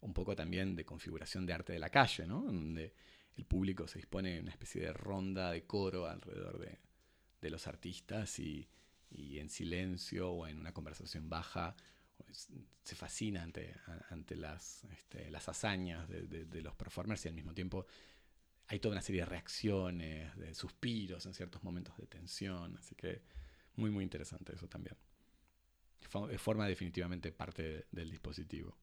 [0.00, 2.40] un poco también de configuración de arte de la calle, ¿no?
[2.40, 2.94] Donde
[3.38, 8.38] el público se dispone en una especie de ronda de coro alrededor de, los artistas
[8.40, 8.68] y,
[9.10, 11.74] en silencio o en una conversación baja
[12.82, 17.86] se fascina ante, las, este, las hazañas de, los performers y al mismo tiempo
[18.66, 23.22] hay toda una serie de reacciones, de suspiros en ciertos momentos de tensión, así que
[23.76, 24.96] muy muy interesante eso también.
[26.38, 28.76] Forma definitivamente parte del dispositivo.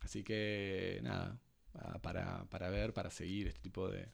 [0.00, 1.40] Así que nada,
[2.02, 4.08] para, ver, para seguir este tipo de,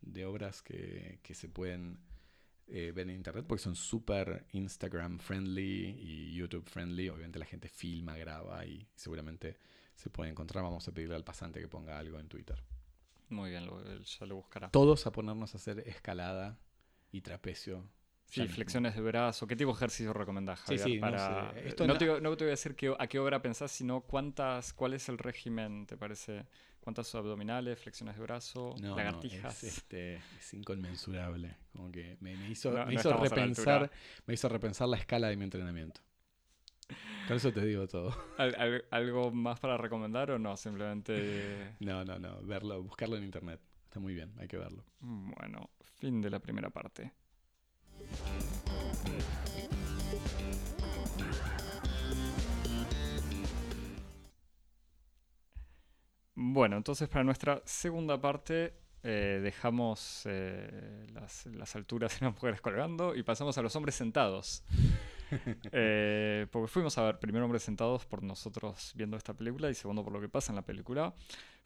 [0.00, 1.98] de obras que, que se pueden
[2.66, 7.08] eh, ver en internet porque son súper Instagram friendly y YouTube friendly.
[7.08, 9.58] Obviamente la gente filma, graba y seguramente
[9.94, 10.64] se puede encontrar.
[10.64, 12.62] Vamos a pedirle al pasante que ponga algo en Twitter.
[13.30, 14.70] Muy bien, lo, él ya lo buscará.
[14.70, 16.58] Todos a ponernos a hacer escalada
[17.10, 17.88] y trapecio.
[18.26, 18.54] Sí, Ya mismo.
[18.56, 19.46] flexiones de brazo.
[19.46, 20.82] ¿Qué tipo de ejercicio recomendás, Javier?
[20.84, 21.52] sí, para...
[21.52, 21.68] sé.
[21.68, 24.72] Esto no, te, no te voy a decir qué- a qué hora pensás, sino cuántas,
[24.72, 26.46] cuál es el régimen, ¿te parece?
[26.84, 29.64] ¿Cuántas abdominales, flexiones de brazo, No, no, lagartijas?
[29.64, 31.56] es, este, es inconmensurable.
[31.72, 33.90] Como que me, me hizo, No, me hizo repensar,
[34.26, 36.02] me hizo repensar la escala de mi entrenamiento.
[37.26, 38.14] Con eso te digo todo.
[38.36, 40.56] ¿Al- al- ¿Algo más para recomendar o no?
[40.58, 41.74] Simplemente...
[41.80, 42.42] No, no, no.
[42.42, 43.60] Verlo, buscarlo en internet.
[43.86, 44.84] Está muy bien, hay que verlo.
[45.00, 47.12] Bueno, fin de la primera parte.
[56.34, 62.60] Bueno, entonces para nuestra segunda parte eh, dejamos eh, las, las alturas y las mujeres
[62.60, 64.64] colgando y pasamos a los hombres sentados.
[65.72, 70.04] Eh, porque fuimos a ver primero hombres sentados por nosotros viendo esta película y segundo
[70.04, 71.14] por lo que pasa en la película.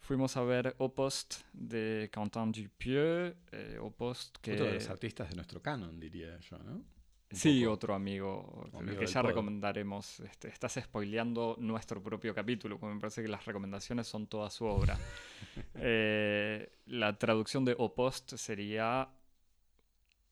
[0.01, 4.53] Fuimos a ver Opost de Quentin Dupieux, eh, Opost que...
[4.53, 6.83] Otro de los artistas de nuestro canon, diría yo, ¿no?
[7.31, 7.73] Sí, poco.
[7.73, 9.29] otro amigo, el Amigo que del ya pod.
[9.29, 10.19] recomendaremos.
[10.21, 14.65] Este, estás spoileando nuestro propio capítulo, porque me parece que las recomendaciones son toda su
[14.65, 14.97] obra.
[15.81, 19.09] Eh, la traducción de Opost sería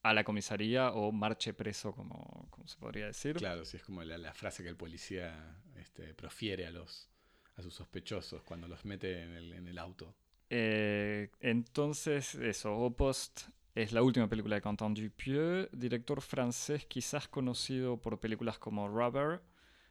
[0.02, 3.36] a la comisaría o marche preso, como, como se podría decir.
[3.36, 7.08] Claro, sí, es como la, la frase que el policía este, profiere a los
[7.56, 10.14] a sus sospechosos cuando los mete en el, en el auto.
[10.50, 18.00] Eh, entonces, eso, Opost es la última película de Quentin Dupieux, director francés quizás conocido
[18.00, 19.40] por películas como Rubber,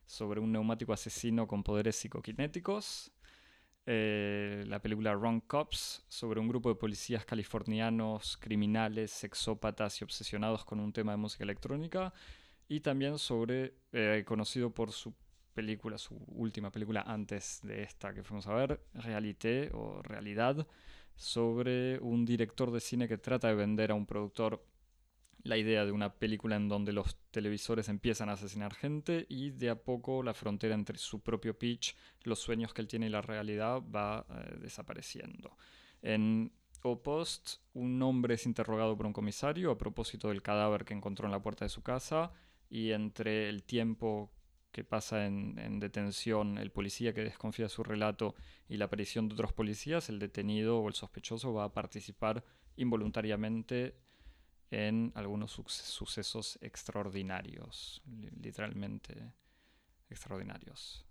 [0.06, 3.12] sobre un neumático asesino con poderes psicoquinéticos.
[3.86, 10.66] Eh, la película Wrong Cops, sobre un grupo de policías californianos, criminales, sexópatas y obsesionados
[10.66, 12.14] con un tema de música electrónica.
[12.68, 15.14] Y también sobre, eh, conocido por su
[15.54, 20.68] película, su última película antes de esta que fuimos a ver, Realité o Realidad,
[21.18, 24.64] sobre un director de cine que trata de vender a un productor
[25.44, 29.70] la idea de una película en donde los televisores empiezan a asesinar gente y de
[29.70, 33.22] a poco la frontera entre su propio pitch, los sueños que él tiene y la
[33.22, 35.58] realidad va eh, desapareciendo.
[36.02, 36.52] En
[36.84, 41.32] Opost, un hombre es interrogado por un comisario a propósito del cadáver que encontró en
[41.32, 42.32] la puerta de su casa
[42.70, 44.32] y entre el tiempo
[44.78, 48.36] que pasa en, en detención, el policía que desconfía de su relato
[48.70, 52.44] y la aparición de otros policías, el detenido o el sospechoso va a participar
[52.76, 53.96] involuntariamente
[54.70, 59.34] en algunos suc- sucesos extraordinarios, li- literalmente
[60.12, 61.08] extraordinarios.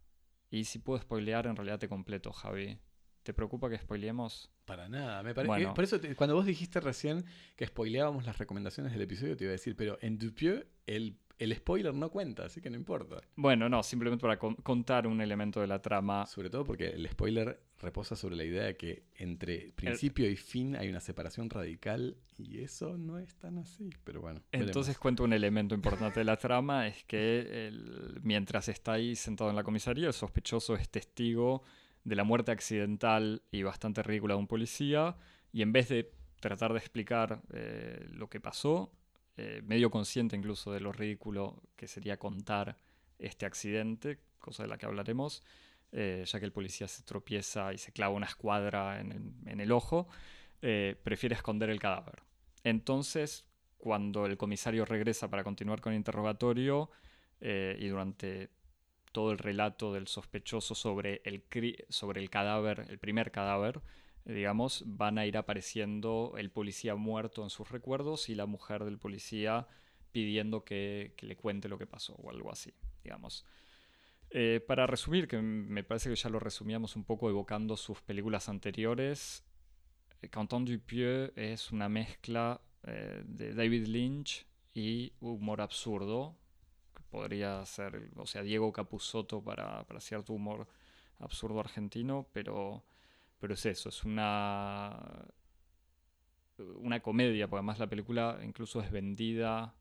[0.48, 2.78] Y si puedo spoilear, en realidad te completo, Javi.
[3.24, 4.48] ¿Te preocupa que spoileemos?
[4.64, 5.48] Para nada, me parece.
[5.48, 5.74] Bueno.
[5.74, 7.24] por eso, te- cuando vos dijiste recién
[7.56, 11.54] que spoileábamos las recomendaciones del episodio, te iba a decir, pero en Dupieux el, el
[11.54, 13.20] spoiler no cuenta, así que no importa.
[13.36, 16.26] Bueno, no, simplemente para con- contar un elemento de la trama.
[16.26, 20.76] Sobre todo porque el spoiler reposa sobre la idea de que entre principio y fin
[20.76, 23.90] hay una separación radical y eso no es tan así.
[24.04, 28.92] Pero bueno, Entonces cuento un elemento importante de la trama, es que el- mientras está
[28.94, 31.62] ahí sentado en la comisaría, el sospechoso es testigo
[32.04, 35.16] de la muerte accidental y bastante ridícula de un policía,
[35.52, 38.92] y en vez de tratar de explicar eh, lo que pasó,
[39.36, 42.78] eh, medio consciente incluso de lo ridículo que sería contar
[43.18, 45.42] este accidente, cosa de la que hablaremos,
[45.92, 50.08] eh, ya que el policía se tropieza y se clava una escuadra en el, ojo,
[50.62, 52.22] eh, prefiere esconder el cadáver.
[52.64, 53.44] Entonces,
[53.76, 56.90] cuando el comisario regresa para continuar con el interrogatorio
[57.38, 58.48] y durante
[59.12, 61.44] todo el relato del sospechoso sobre el,
[61.90, 63.82] sobre el cadáver, el primer cadáver,
[64.26, 68.98] digamos, van a ir apareciendo el policía muerto en sus recuerdos y la mujer del
[68.98, 69.68] policía
[70.10, 72.72] pidiendo que, le cuente lo que pasó o algo así,
[73.04, 73.44] digamos.
[74.30, 78.48] Eh, para resumir, que me parece que ya lo resumíamos un poco evocando sus películas
[78.48, 79.44] anteriores,
[80.22, 86.36] eh, Quentin Dupieux es una mezcla eh, de David Lynch y humor absurdo,
[86.94, 90.66] que podría ser, o sea, Diego Capusotto para, para cierto humor
[91.20, 92.84] absurdo argentino, pero,
[93.38, 95.26] pero es eso, es una,
[96.76, 99.74] una comedia, porque además la película incluso es vendida,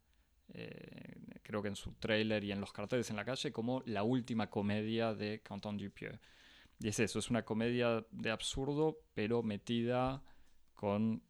[0.54, 4.04] eh, creo que en su tráiler y en los carteles en la calle, como la
[4.04, 6.20] última comedia de Quentin Dupieux.
[6.80, 10.22] Y es eso, es una comedia de absurdo, pero metida
[10.74, 11.24] con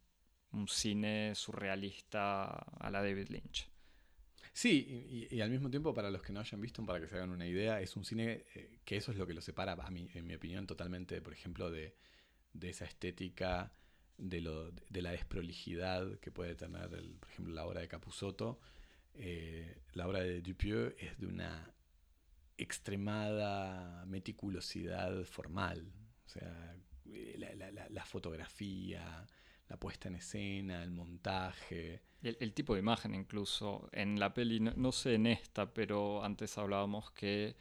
[0.52, 3.70] un cine surrealista a la David Lynch.
[4.54, 7.30] Sí, y, al mismo tiempo, para los que no hayan visto, para que se hagan
[7.30, 10.34] una idea, es un cine eh, que eso es lo que lo separa, en mi
[10.34, 11.98] opinión, totalmente, por ejemplo, de,
[12.60, 13.72] de esa estética
[14.18, 16.90] de, lo, de la desprolijidad que puede tener,
[17.20, 18.60] por ejemplo, la obra de Capusotto.
[19.14, 21.74] Eh, la obra de Dupieux es de una
[22.58, 25.92] extremada meticulosidad formal.
[26.26, 26.76] O sea,
[27.06, 29.26] la, la fotografía,
[29.70, 32.02] la puesta en escena, el montaje.
[32.22, 33.90] El, tipo de imagen incluso.
[33.92, 37.56] En la peli, no, sé en esta, pero antes hablábamos que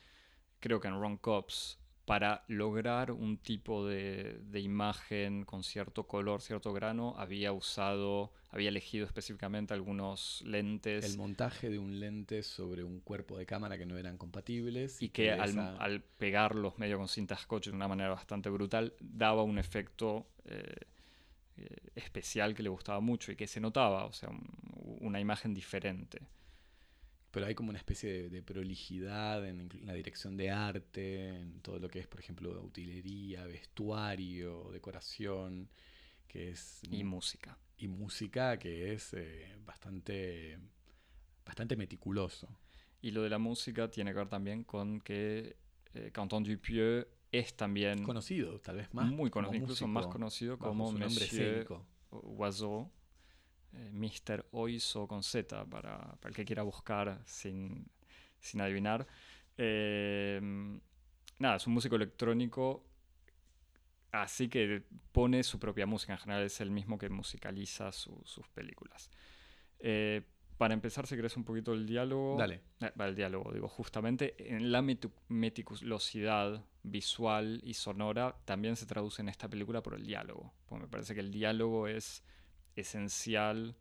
[0.60, 6.72] creo que en Ron Cops, para lograr un tipo de, imagen con cierto color, cierto
[6.72, 11.04] grano, había usado, había elegido específicamente algunos lentes.
[11.04, 15.00] El montaje de un lente sobre un cuerpo de cámara que no eran compatibles.
[15.00, 19.58] Y que al, pegarlos medio con cinta scotch de una manera bastante brutal, daba un
[19.58, 20.26] efecto...
[20.46, 20.74] Eh,
[21.56, 24.28] eh, especial que le gustaba mucho y que se notaba, o sea,
[25.00, 26.20] una imagen diferente.
[27.34, 31.88] Pero hay como una especie de, prolijidad en, la dirección de arte, en todo lo
[31.88, 35.68] que es, por ejemplo, utilería, vestuario, decoración,
[36.28, 36.80] que es...
[36.88, 37.58] Y música.
[37.76, 40.60] Y música que es eh, bastante,
[41.44, 42.46] bastante meticuloso.
[43.02, 45.56] Y lo de la música tiene que ver también con que
[45.94, 50.92] eh, Canton Dupieux es también conocido, tal vez más, muy conocido, incluso más conocido como
[50.92, 51.66] Monsieur
[52.10, 52.92] Oiseau,
[53.74, 54.46] eh, Mr.
[54.52, 57.86] Oizo con Z, para, para, el que quiera buscar sin,
[58.40, 59.06] sin adivinar.
[59.56, 60.80] Em,
[61.38, 62.84] nada, es un músico electrónico,
[64.12, 66.12] así que pone su propia música.
[66.14, 69.10] En general es el mismo que musicaliza sus películas.
[69.78, 70.22] Eh,
[70.56, 72.36] para empezar, si querés un poquito el diálogo.
[72.38, 72.60] Dale.
[72.80, 74.82] Eh, el diálogo, digo, justamente en la
[75.28, 80.52] meticulosidad visual y sonora también se traduce en esta película por el diálogo.
[80.66, 82.22] Porque me parece que el diálogo es
[82.76, 83.76] esencial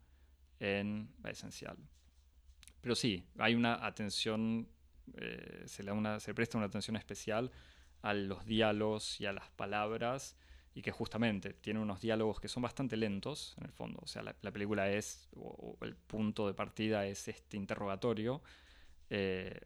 [0.60, 1.10] en.
[1.24, 1.76] esencial.
[2.80, 4.68] Pero sí, hay una atención.
[5.16, 7.50] Eh, se, le una, se presta una atención especial
[8.02, 10.36] a los diálogos y a las palabras
[10.74, 14.00] y que justamente tiene unos diálogos que son bastante lentos, en el fondo.
[14.02, 18.42] O sea, la, película es, o, el punto de partida es este interrogatorio.
[19.08, 19.60] Eh,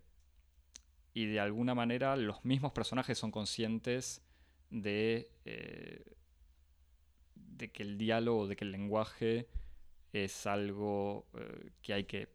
[1.14, 4.22] y de alguna manera los mismos personajes son conscientes
[4.70, 6.04] de, eh,
[7.46, 9.48] de que el diálogo, de que el lenguaje
[10.12, 12.28] es algo eh, que hay que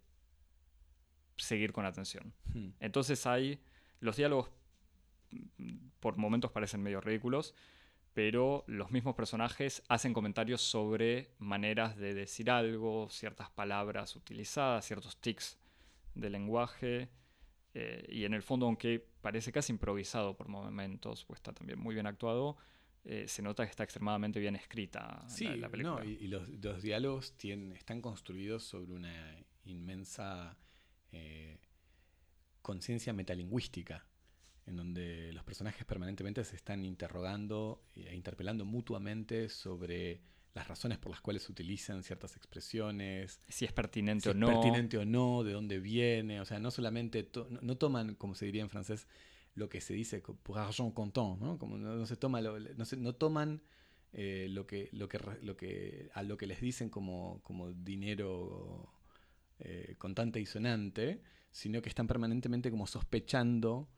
[1.38, 2.34] seguir con atención.
[2.54, 2.70] Hmm.
[2.80, 3.60] Entonces hay,
[3.99, 4.49] los diálogos
[5.58, 7.56] mm, por momentos parecen medio ridículos,
[8.14, 15.18] pero los mismos personajes hacen comentarios sobre maneras de decir algo, ciertas palabras utilizadas, ciertos
[15.18, 15.58] tics
[16.14, 17.10] de lenguaje.
[17.74, 21.95] Eh, y en el fondo, aunque parece casi improvisado por momentos, pues está también muy
[21.95, 22.56] bien actuado,
[23.06, 26.06] eh, se nota que está extremadamente bien escrita la, película.
[26.06, 29.36] y, los, diálogos están construidos sobre una
[29.66, 30.58] inmensa
[31.12, 31.60] eh,
[32.62, 34.06] conciencia metalingüística
[34.66, 40.22] en donde los personajes permanentemente se están interrogando e interpelando mutuamente sobre
[40.54, 43.41] las razones por las cuales se utilizan ciertas expresiones.
[43.47, 44.47] Si es pertinente o no.
[44.47, 46.39] pertinente o no, de dónde viene.
[46.41, 47.30] O sea, no solamente,
[47.62, 49.08] no, toman, como se diría en francés,
[49.56, 51.58] lo que se dice por argent comptant, ¿no?
[51.58, 52.41] Como no, se toma
[52.86, 53.62] se, no toman
[54.12, 58.93] eh, lo, que, lo, que, lo que, a lo que les dicen como, como dinero
[59.60, 63.89] eh, contante y sonante, sino que están permanentemente como sospechando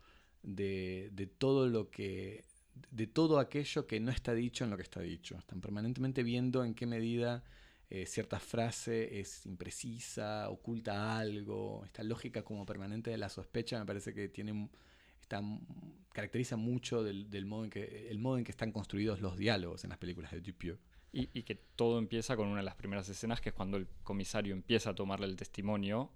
[0.44, 2.46] de, todo lo que
[2.92, 5.38] de todo aquello que no está dicho en lo que está dicho.
[5.38, 7.44] Están permanentemente viendo en qué medida
[7.90, 11.84] eh, cierta frase es imprecisa, oculta algo.
[11.86, 14.70] Esta lógica como permanente de la sospecha me parece que tiene
[15.26, 15.42] está,
[16.14, 19.90] caracteriza mucho del, modo en que, el modo en que están construidos los diálogos en
[19.90, 20.80] las películas de Dupieux.
[21.12, 23.88] Y, y, que todo empieza con una de las primeras escenas, que es cuando el
[24.04, 26.12] comisario empieza a tomarle el testimonio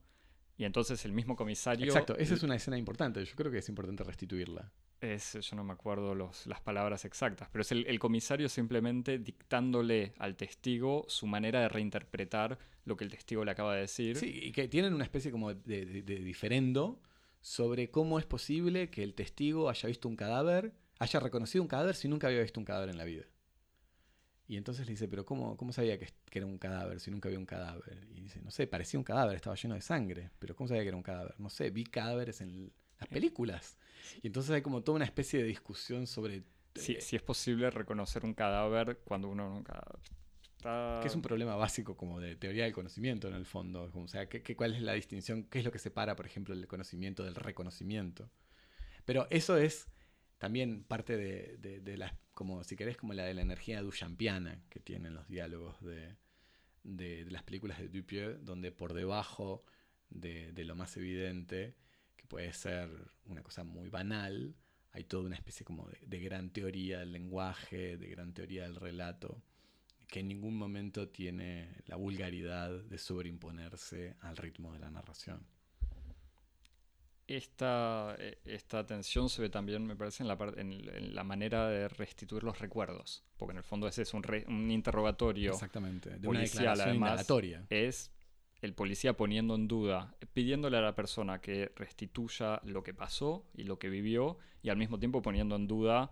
[0.59, 1.85] y entonces el mismo comisario...
[1.85, 4.69] Exacto, esa es una escena importante, yo creo que es importante restituirla.
[4.99, 10.11] Es, yo no me acuerdo los, las palabras exactas, pero es el, comisario simplemente dictándole
[10.17, 14.17] al testigo su manera de reinterpretar lo que el testigo le acaba de decir.
[14.17, 16.99] Sí, y que tienen una especie como de, de diferendo
[17.41, 21.95] sobre cómo es posible que el testigo haya visto un cadáver, haya reconocido un cadáver
[21.95, 23.25] si nunca había visto un cadáver en la vida.
[24.47, 27.37] Y entonces le dice, pero ¿cómo, cómo sabía que, era un cadáver si nunca había
[27.37, 28.07] un cadáver?
[28.15, 30.87] Y dice, no sé, parecía un cadáver, estaba lleno de sangre, pero ¿cómo sabía que
[30.87, 31.35] era un cadáver?
[31.39, 33.77] No sé, vi cadáveres en las películas.
[34.23, 36.43] Y entonces hay como toda una especie de discusión sobre...
[36.73, 39.83] Si, eh, si es posible reconocer un cadáver cuando uno nunca...
[40.61, 43.89] Que es un problema básico como de teoría del conocimiento en el fondo.
[43.93, 45.43] o sea, ¿qué, cuál es la distinción?
[45.43, 48.29] ¿Qué es lo que separa, por ejemplo, el conocimiento del reconocimiento?
[49.05, 49.87] Pero eso es
[50.37, 51.97] también parte de, de, de
[52.39, 56.15] como si querés, como la de la energía duchampiana que tienen los diálogos de,
[57.29, 59.65] las películas de Dupieux, donde por debajo
[60.09, 61.75] de, lo más evidente,
[62.15, 62.89] que puede ser
[63.25, 64.55] una cosa muy banal,
[64.93, 69.43] hay toda una especie como de, gran teoría del lenguaje, de gran teoría del relato,
[70.09, 75.45] que en ningún momento tiene la vulgaridad de sobreimponerse al ritmo de la narración.
[77.27, 81.87] Esta, eh, esta tensión se ve también, me parece, en la, en, la manera de
[81.87, 83.23] restituir los recuerdos.
[83.37, 87.27] Porque en el fondo ese es un, un interrogatorio Exactamente, de policial, una además,
[87.69, 88.11] Es
[88.61, 93.63] el policía poniendo en duda, pidiéndole a la persona que restituya lo que pasó y
[93.63, 96.11] lo que vivió, y al mismo tiempo poniendo en duda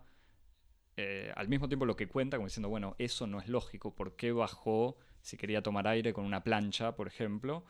[0.98, 4.16] eh, al mismo tiempo lo que cuenta, como diciendo, bueno, eso no es lógico, ¿por
[4.16, 7.64] qué bajó si quería tomar aire con una plancha, por ejemplo?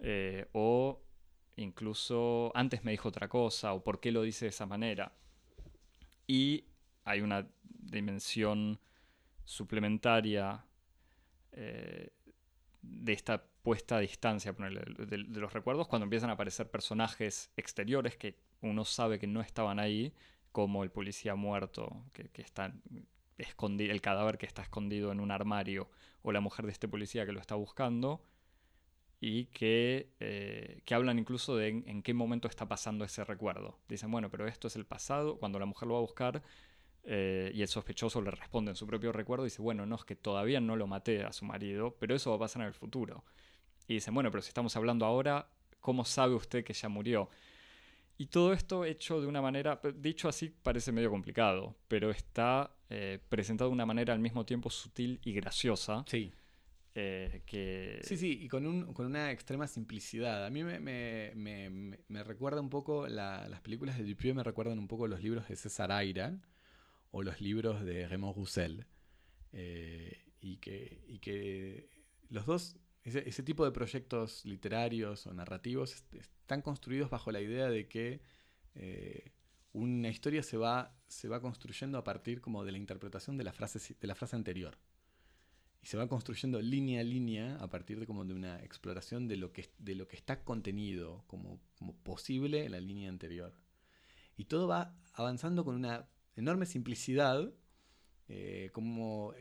[0.00, 1.00] Eh, o
[1.56, 5.12] incluso antes me dijo otra cosa, o por qué lo dice de esa manera.
[6.26, 6.64] Y
[7.04, 8.80] hay una dimensión
[9.44, 10.64] suplementaria
[11.52, 12.10] eh,
[12.82, 18.36] de esta puesta a distancia de, los recuerdos cuando empiezan a aparecer personajes exteriores que
[18.60, 20.12] uno sabe que no estaban ahí
[20.52, 22.74] como el policía muerto que, está
[23.38, 25.88] escondido, el cadáver que está escondido en un armario,
[26.22, 28.22] o la mujer de este policía que lo está buscando,
[29.18, 33.78] y que, eh, que hablan incluso de en, qué momento está pasando ese recuerdo.
[33.88, 36.42] Dicen, bueno, pero esto es el pasado, cuando la mujer lo va a buscar,
[37.04, 40.16] eh, y el sospechoso le responde en su propio recuerdo, dice, bueno, no, es que
[40.16, 43.24] todavía no lo maté a su marido, pero eso va a pasar en el futuro.
[43.88, 45.48] Y dicen, bueno, pero si estamos hablando ahora,
[45.80, 47.30] ¿cómo sabe usted que ya murió?
[48.18, 53.18] Y todo esto hecho de una manera, dicho así parece medio complicado, pero está eh,
[53.28, 56.04] presentado de una manera al mismo tiempo sutil y graciosa.
[56.06, 56.32] Sí.
[56.94, 58.00] Eh, que...
[58.02, 60.44] Sí, sí, y con, un, con, una extrema simplicidad.
[60.44, 64.78] A mí me, me, me, me recuerda un poco, las películas de Dupieux me recuerdan
[64.78, 66.38] un poco los libros de César Aira
[67.10, 68.86] o los libros de Raymond Roussel.
[69.52, 71.88] Eh, y, que, y que
[72.28, 77.88] los dos ese, tipo de proyectos literarios o narrativos están construidos bajo la idea de
[77.88, 78.20] que
[78.74, 79.32] eh,
[79.72, 83.52] una historia se va, se va construyendo a partir como de la interpretación de la
[83.52, 84.78] frase, de la frase anterior.
[85.82, 89.36] Y se va construyendo línea a línea a partir de, como de una exploración de
[89.36, 93.52] lo que, de lo que está contenido como, como posible en la línea anterior.
[94.36, 97.52] Y todo va avanzando con una enorme simplicidad
[98.34, 99.34] eh, como,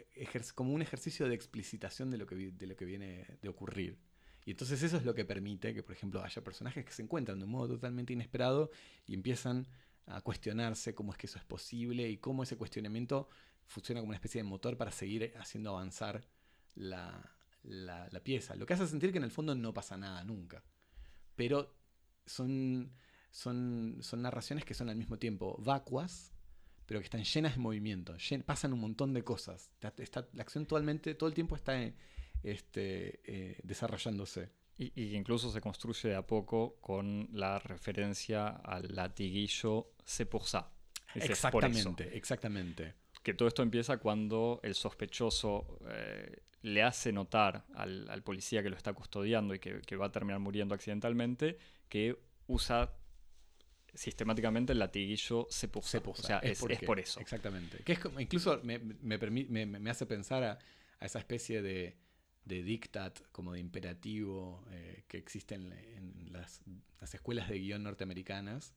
[0.53, 3.97] como un ejercicio de explicitación de lo, que, de lo que viene de ocurrir.
[4.43, 7.39] Y entonces eso es lo que permite que, por ejemplo, haya personajes que se encuentran
[7.39, 8.69] de un modo totalmente inesperado
[9.07, 9.65] y empiezan
[10.07, 13.29] a cuestionarse cómo es que eso es posible y cómo ese cuestionamiento
[13.65, 16.27] funciona como una especie de motor para seguir haciendo avanzar
[16.75, 17.31] la,
[17.63, 18.57] la, la pieza.
[18.57, 20.65] Lo que hace sentir que en el fondo no pasa nada nunca.
[21.37, 21.73] Pero
[22.25, 22.91] son,
[23.29, 26.30] son, son narraciones que son al mismo tiempo vacuas
[26.91, 29.71] pero que están llenas de movimiento, pasan un montón de cosas.
[29.79, 31.81] la acción totalmente, todo el tiempo está
[32.43, 34.49] este, eh, desarrollándose.
[34.77, 39.93] Y, incluso se construye de a poco con la referencia al latiguillo
[40.29, 40.69] pour ça.
[41.15, 42.95] exactamente, exactamente.
[43.23, 48.75] Que todo esto empieza cuando el sospechoso eh, le hace notar al, policía que lo
[48.75, 52.17] está custodiando y que, que va a terminar muriendo accidentalmente que
[52.47, 52.91] usa
[53.93, 56.01] sistemáticamente el latiguillo se puso.
[56.05, 57.19] O sea, es, por eso.
[57.19, 57.79] Exactamente.
[57.83, 60.59] Que es incluso me, me, me, hace pensar a,
[60.99, 61.97] esa especie de,
[62.45, 66.61] de, dictat, como de imperativo eh, que existe en, las,
[67.13, 68.73] escuelas de guion norteamericanas,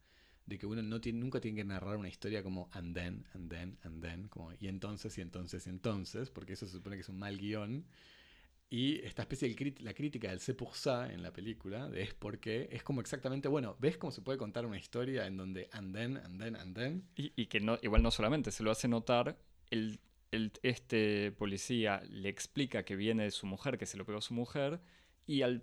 [0.46, 3.50] de que uno no tiene, nunca tiene que narrar una historia como and then, and
[3.50, 7.02] then, and then, como y entonces, y entonces, y entonces, porque eso se supone que
[7.02, 7.86] es un mal guion.
[8.74, 12.68] Y esta especie de la crítica del c'est pour ça en la película es porque
[12.72, 16.16] es como exactamente, bueno, ¿ves cómo se puede contar una historia en donde and then,
[16.16, 17.08] and then, and then?
[17.14, 19.38] Y, que no, igual no solamente, se lo hace notar,
[19.70, 20.00] el,
[20.64, 24.34] este policía le explica que viene de su mujer, que se lo pegó a su
[24.34, 24.80] mujer,
[25.24, 25.62] y al,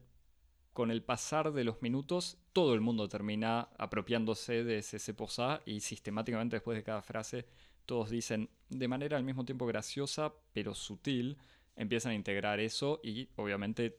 [0.72, 5.32] con el pasar de los minutos todo el mundo termina apropiándose de ese c'est pour
[5.32, 7.46] ça y sistemáticamente después de cada frase
[7.86, 11.38] todos dicen de manera al mismo tiempo graciosa pero sutil,
[11.82, 13.98] empiezan a integrar eso y obviamente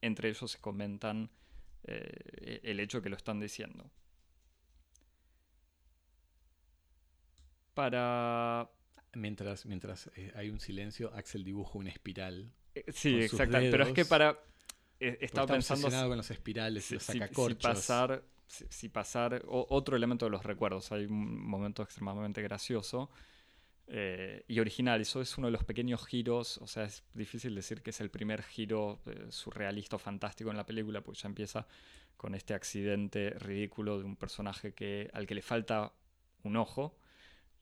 [0.00, 1.30] entre ellos se comentan
[1.82, 3.90] eh, el hecho que lo están diciendo.
[7.74, 8.70] Para...
[9.14, 12.52] Mientras, mientras eh, hay un silencio, Axel dibuja una espiral.
[12.74, 13.58] Eh, sí, exacto.
[13.58, 14.38] Pero es que para...
[15.00, 15.88] estaba pensando...
[16.08, 17.58] con los espirales, los sacacorchos.
[17.58, 20.92] Si pasar, si, pasar otro elemento de los recuerdos.
[20.92, 23.10] Hay un momento extremadamente gracioso
[23.86, 25.00] eh, y original.
[25.00, 28.10] Eso es uno de los pequeños giros, o sea, es difícil decir que es el
[28.10, 31.66] primer giro eh, surrealista o fantástico en la película, porque ya empieza
[32.16, 35.92] con este accidente ridículo de un personaje que, al que le falta
[36.42, 36.96] un ojo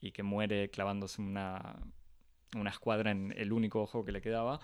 [0.00, 1.80] y que muere clavándose una,
[2.56, 4.60] una escuadra en el único ojo que le quedaba.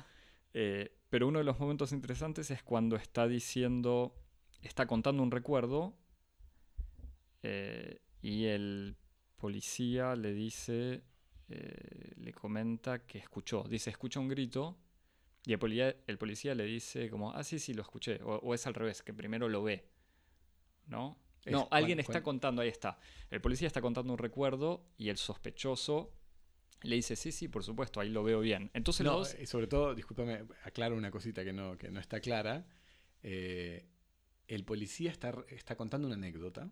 [0.54, 4.14] Eh, pero uno de los momentos interesantes es cuando está diciendo,
[4.62, 5.96] está contando un recuerdo
[8.20, 8.96] y el
[9.38, 11.02] policía le dice,
[11.48, 13.64] eh, le comenta que escuchó.
[13.64, 14.78] Dice, escucha un grito,
[15.44, 18.20] Y el policía, el policía le dice como, ah, sí, sí, lo escuché.
[18.22, 19.88] O, o es al revés, que primero lo ve.
[20.86, 21.18] ¿No?
[21.44, 22.98] Es No, alguien está contando, ahí está.
[23.30, 26.12] El policía está contando un recuerdo y el sospechoso
[26.82, 28.70] le dice, sí, sí, por supuesto, ahí lo veo bien.
[28.74, 29.34] Entonces No, los...
[29.46, 32.66] sobre todo, discúlpame, aclaro una cosita que no, que no está clara.
[33.22, 33.88] Eh,
[34.46, 36.70] el policía está, está contando una anécdota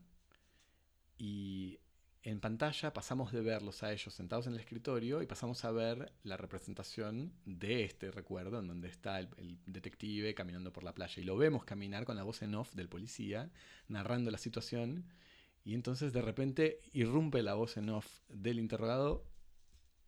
[1.19, 1.79] y
[2.27, 6.13] en pantalla pasamos de verlos a ellos sentados en el escritorio y pasamos a ver
[6.25, 9.29] la representación de este recuerdo en donde está el,
[9.65, 12.89] detective caminando por la playa y lo vemos caminar con la voz en off del
[12.89, 13.53] policía
[13.87, 15.05] narrando la situación
[15.65, 19.25] y entonces de repente irrumpe la voz en off del interrogado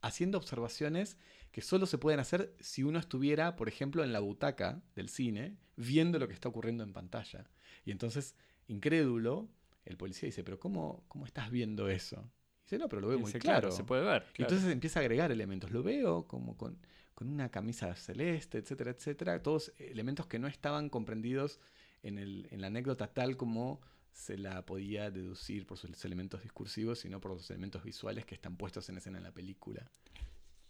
[0.00, 1.18] haciendo observaciones
[1.52, 5.56] que solo se pueden hacer si uno estuviera, por ejemplo, en la butaca del cine,
[5.76, 7.48] viendo lo que está ocurriendo en pantalla.
[7.84, 8.36] Y entonces,
[8.68, 9.48] incrédulo,
[9.88, 12.16] el policía dice, pero ¿cómo, cómo estás viendo eso?
[12.60, 13.70] Y dice, no, pero lo veo y muy claro.
[13.72, 14.24] Se puede ver.
[14.36, 15.70] Y entonces empieza a agregar elementos.
[15.70, 16.78] Lo veo como con,
[17.14, 19.42] con una camisa celeste, etcétera, etcétera.
[19.42, 21.58] Todos elementos que no estaban comprendidos
[22.02, 23.80] en, el- en la anécdota tal como
[24.12, 28.56] se la podía deducir por sus elementos discursivos, sino por los elementos visuales que están
[28.56, 29.90] puestos en escena en la película.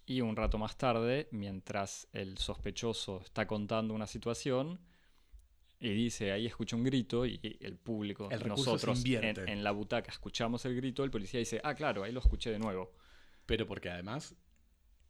[0.06, 4.78] Y un rato más tarde, mientras el sospechoso está contando una situación
[5.80, 10.10] y dice, ahí escucho un grito y el público, El nosotros en, en la butaca
[10.10, 12.92] escuchamos el grito, el policía dice, ah, claro, ahí lo escuché de nuevo.
[13.46, 14.34] Pero porque además,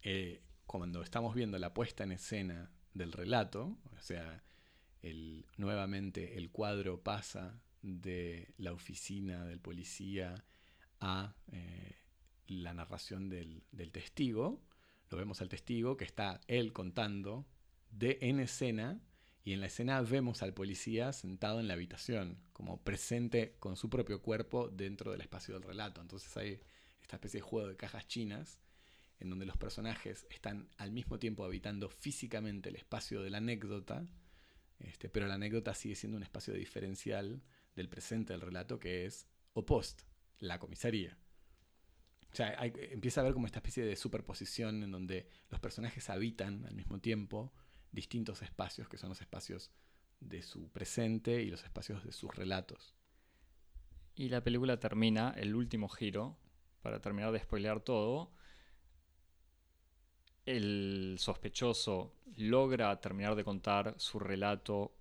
[0.03, 4.45] eh, cuando estamos viendo la puesta en escena del relato, o sea,
[5.01, 10.45] el, nuevamente el cuadro pasa de la oficina del policía
[11.01, 11.97] a eh,
[12.47, 14.63] la narración del, del testigo,
[15.09, 17.47] lo vemos al testigo que está él contando
[17.91, 19.01] de en escena
[19.49, 23.89] y en la escena vemos al policía sentado en la habitación, como presente con su
[23.89, 26.03] propio cuerpo dentro del espacio del relato.
[26.03, 26.61] Entonces hay
[27.01, 28.61] esta especie de juego de cajas chinas
[29.21, 34.07] en donde los personajes están al mismo tiempo habitando físicamente el espacio de la anécdota,
[34.81, 37.41] este, pero la anécdota sigue siendo un espacio diferencial
[37.75, 40.03] del presente del relato que es o post,
[40.41, 41.17] la comisaría.
[42.31, 46.67] O sea, empieza a haber como esta especie de superposición en donde los personajes habitan
[46.67, 47.51] al mismo tiempo
[47.93, 49.71] distintos espacios que son los espacios
[50.21, 52.95] de su presente y los espacios de sus relatos.
[54.15, 56.37] Y la película termina, el último giro,
[56.83, 58.33] para terminar de spoilear todo.
[60.45, 64.95] El sospechoso logra terminar de contar su relato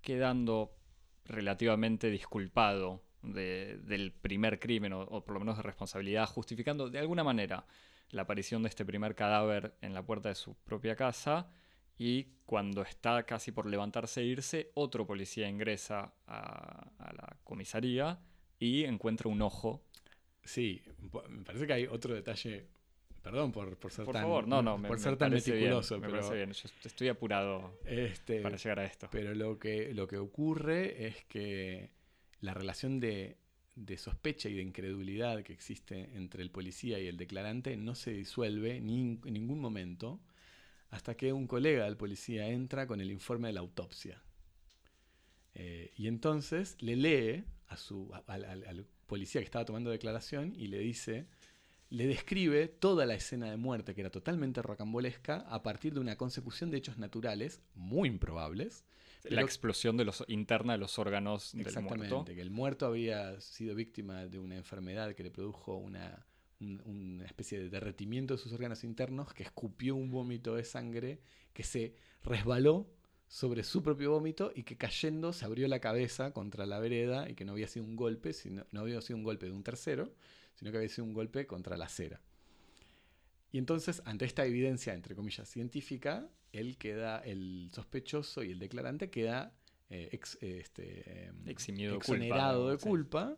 [0.00, 0.76] quedando
[1.24, 6.98] relativamente disculpado de- del primer crimen o, o por lo menos de responsabilidad, justificando de
[6.98, 7.66] alguna manera
[8.10, 11.50] la aparición de este primer cadáver en la puerta de su propia casa
[11.98, 18.18] y cuando está casi por levantarse e irse, otro policía ingresa a, a la comisaría
[18.58, 19.82] y encuentra un ojo.
[20.42, 20.82] Sí,
[21.28, 22.66] me parece que hay otro detalle.
[23.22, 25.94] Perdón por, por ser Por tan, favor, no, no, por me ser tan bien, meticuloso,
[25.94, 26.52] me pero, parece bien.
[26.52, 29.08] Yo estoy apurado este, para llegar a esto.
[29.10, 31.88] pero lo que, lo que ocurre es que
[32.40, 33.38] la relación de,
[33.76, 38.12] de sospecha y de incredulidad que existe entre el policía y el declarante no se
[38.12, 40.20] disuelve ni en ningún momento
[40.94, 44.22] hasta que un colega del policía entra con el informe de la autopsia.
[45.54, 50.68] Eh, y entonces le lee a su, a- al, policía que estaba tomando declaración y
[50.68, 51.26] le dice,
[51.90, 56.16] le describe toda la escena de muerte que era totalmente rocambolesca a partir de una
[56.16, 58.84] consecución de hechos naturales muy improbables.
[59.24, 62.34] la explosión de los, interna de los órganos del Exactamente, muerto.
[62.34, 66.24] que el muerto había sido víctima de una enfermedad que le produjo una,
[66.64, 71.20] un- una especie de derretimiento de sus órganos internos, que escupió un vómito de sangre
[71.52, 72.86] que se resbaló
[73.28, 77.34] sobre su propio vómito y que cayendo se abrió la cabeza contra la vereda y
[77.34, 80.14] que no había sido un golpe, sino, no había sido un golpe de un tercero,
[80.54, 82.20] sino que había sido un golpe contra la acera.
[83.52, 89.10] Y entonces, ante esta evidencia, entre comillas, científica, él queda, el sospechoso y el declarante
[89.10, 89.52] queda
[89.90, 92.88] eh, ex- eh, este, em, Eximido exonerado culpa, de sí.
[92.88, 93.36] culpa.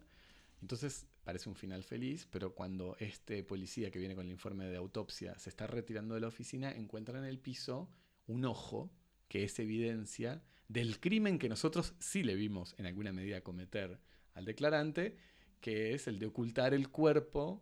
[0.63, 4.77] Entonces parece un final feliz, pero cuando este policía que viene con el informe de
[4.77, 7.91] autopsia se está retirando de la oficina, encuentra en el piso
[8.29, 8.93] un ojo
[9.27, 13.99] que es evidencia del crimen que nosotros sí le vimos en alguna medida cometer
[14.35, 15.17] al declarante,
[15.61, 17.61] que es el de ocultar el cuerpo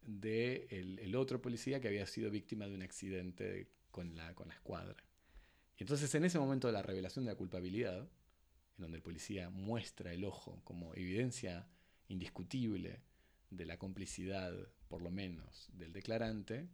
[0.00, 4.54] del de otro policía que había sido víctima de un accidente con la, con la
[4.54, 5.04] escuadra.
[5.76, 9.50] Y entonces en ese momento de la revelación de la culpabilidad, en donde el policía
[9.50, 11.68] muestra el ojo como evidencia
[12.14, 13.02] indiscutible
[13.50, 14.52] de la complicidad,
[14.88, 16.68] por lo menos, del declarante,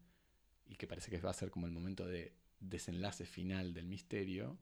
[0.67, 4.59] y que parece que va a ser como el momento de desenlace final del misterio,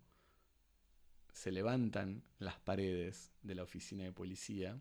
[1.33, 4.81] se levantan las paredes de la oficina de policía,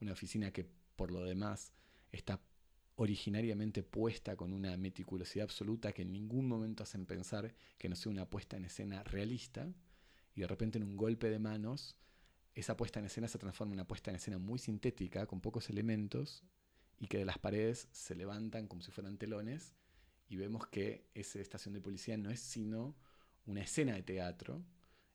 [0.00, 0.66] una oficina que
[0.96, 1.72] por lo demás
[2.10, 2.40] está
[2.96, 8.12] originariamente puesta con una meticulosidad absoluta que en ningún momento hacen pensar que no sea
[8.12, 9.72] una puesta en escena realista,
[10.34, 11.96] y de repente en un golpe de manos,
[12.54, 15.70] esa puesta en escena se transforma en una puesta en escena muy sintética, con pocos
[15.70, 16.44] elementos,
[16.98, 19.74] y que de las paredes se levantan como si fueran telones,
[20.28, 22.96] y vemos que esa estación de policía no es sino
[23.46, 24.64] una escena de teatro,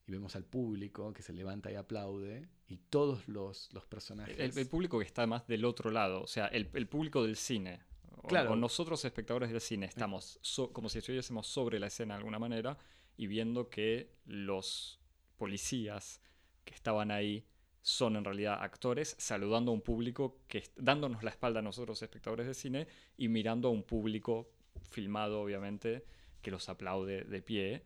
[0.06, 4.38] y vemos al público que se levanta y aplaude, y todos los, los personajes...
[4.38, 7.36] El, el, público que está más del otro lado, o sea, el, el público del
[7.36, 7.82] cine.
[8.28, 8.52] Claro.
[8.52, 12.38] O, nosotros, espectadores del cine, estamos so, como si estuviésemos sobre la escena de alguna
[12.38, 12.78] manera
[13.16, 15.00] y viendo que los
[15.38, 16.22] policías
[16.70, 17.44] que estaban ahí
[17.82, 22.46] son en realidad actores, saludando a un público que dándonos la espalda a nosotros, espectadores
[22.46, 24.52] de cine, y mirando a un público
[24.92, 26.06] filmado, obviamente,
[26.44, 27.84] que los aplaude de pie.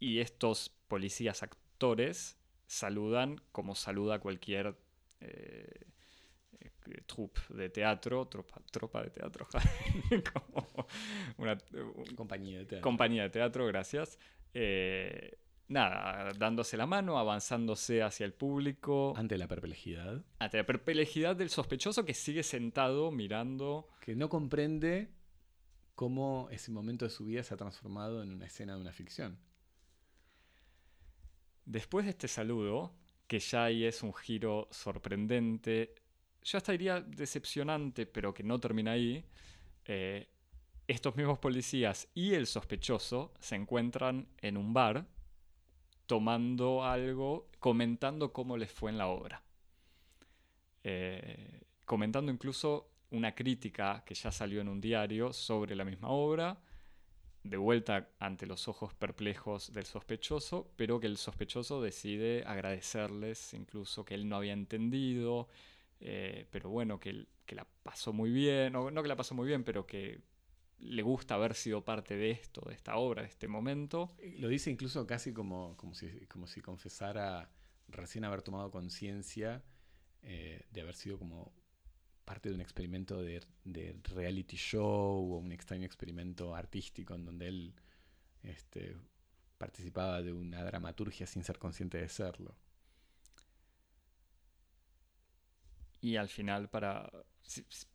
[0.00, 4.74] Y estos policías actores saludan como saluda cualquier
[5.20, 5.70] eh,
[6.60, 9.46] eh, troupe de teatro, tropa, tropa de teatro,
[10.32, 10.88] como
[11.36, 11.56] una
[11.94, 12.82] un, compañía de teatro.
[12.82, 14.18] Compañía de teatro, gracias.
[14.52, 15.38] Eh,
[15.68, 19.14] nada, dándose la mano, avanzándose hacia el público.
[19.16, 20.24] Ante la perplejidad.
[20.38, 23.88] Ante la perplejidad del sospechoso que sigue sentado mirando.
[24.00, 25.10] Que no comprende
[25.94, 29.38] cómo ese momento de su vida se ha transformado en una escena de una ficción.
[31.64, 32.94] Después de este saludo,
[33.26, 35.94] que ya ahí es un giro sorprendente,
[36.42, 39.24] yo hasta diría decepcionante, pero que no termina ahí,
[39.84, 40.28] eh,
[40.86, 45.08] estos mismos policías y el sospechoso se encuentran en un bar
[46.06, 49.42] tomando algo, comentando cómo les fue en la obra.
[50.84, 56.58] Eh, comentando incluso una crítica que ya salió en un diario sobre la misma obra,
[57.42, 64.04] de vuelta ante los ojos perplejos del sospechoso, pero que el sospechoso decide agradecerles incluso
[64.04, 65.48] que él no había entendido,
[66.00, 69.62] eh, pero bueno, que, que, la pasó muy bien, no que la pasó muy bien,
[69.62, 70.20] pero que
[70.78, 74.14] le gusta haber sido parte de esto, de esta obra, de este momento.
[74.38, 77.50] Lo dice incluso casi como, como, si, como si confesara
[77.88, 79.62] recién haber tomado conciencia
[80.22, 81.52] eh, de haber sido como
[82.24, 87.48] parte de un experimento de, de, reality show o un extraño experimento artístico en donde
[87.48, 87.74] él
[88.42, 88.96] este,
[89.58, 92.56] participaba de una dramaturgia sin ser consciente de serlo.
[96.00, 97.10] Y al final, para.
[97.42, 97.86] Si, si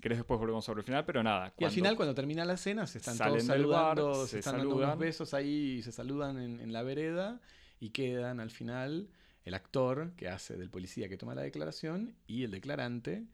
[0.00, 1.52] querés después volvemos sobre el final, pero nada.
[1.58, 4.54] Y al final, cuando termina la cena, se están todos saludando, bar, se, se, están
[4.54, 4.70] saludan.
[4.70, 7.40] dando unos besos ahí, se saludan en, en, la vereda
[7.78, 9.10] y quedan al final
[9.44, 13.26] el actor que hace del policía que toma la declaración y el declarante.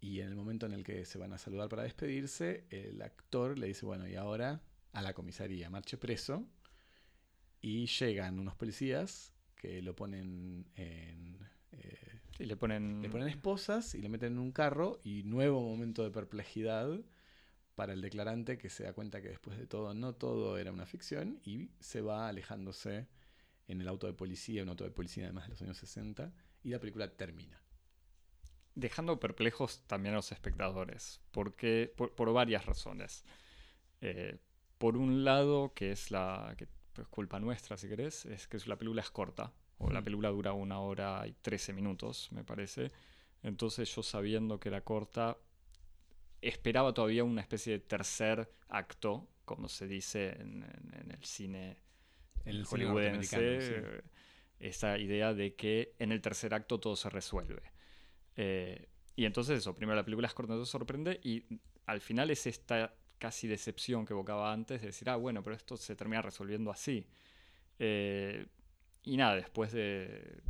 [0.00, 3.58] Y en el momento en el que se van a saludar para despedirse, el actor
[3.58, 4.60] le dice, bueno, y ahora
[4.92, 6.46] a la comisaría, marche preso.
[7.60, 11.38] Y llegan unos policías que lo ponen en...
[11.72, 13.02] Eh, y le ponen...
[13.02, 17.00] le ponen esposas y le meten en un carro y nuevo momento de perplejidad
[17.74, 20.86] para el declarante que se da cuenta que después de todo no todo era una
[20.86, 23.06] ficción y se va alejándose
[23.68, 26.32] en el auto de policía, un auto de policía además de los años 60
[26.64, 27.62] y la película termina.
[28.74, 33.24] Dejando perplejos también a los espectadores, porque, por, por varias razones.
[34.00, 34.38] Eh,
[34.78, 36.68] por un lado, que es la que
[37.00, 40.52] es culpa nuestra, si querés, es que la película es corta, o la película dura
[40.52, 42.90] una hora y 13 minutos, me parece.
[43.42, 45.38] Entonces yo sabiendo que era corta,
[46.40, 51.78] esperaba todavía una especie de tercer acto, como se dice en, en, en el cine
[52.48, 53.74] el hollywoodense, sí.
[54.58, 57.62] esa idea de que en el tercer acto todo se resuelve.
[58.36, 61.44] Eh, y entonces eso, primero la película es corta, te sorprende, y
[61.86, 65.76] al final es esta casi decepción que evocaba antes, de decir, ah, bueno, pero esto
[65.76, 67.06] se termina resolviendo así.
[67.78, 68.46] Eh,
[69.08, 70.42] y nada, después de.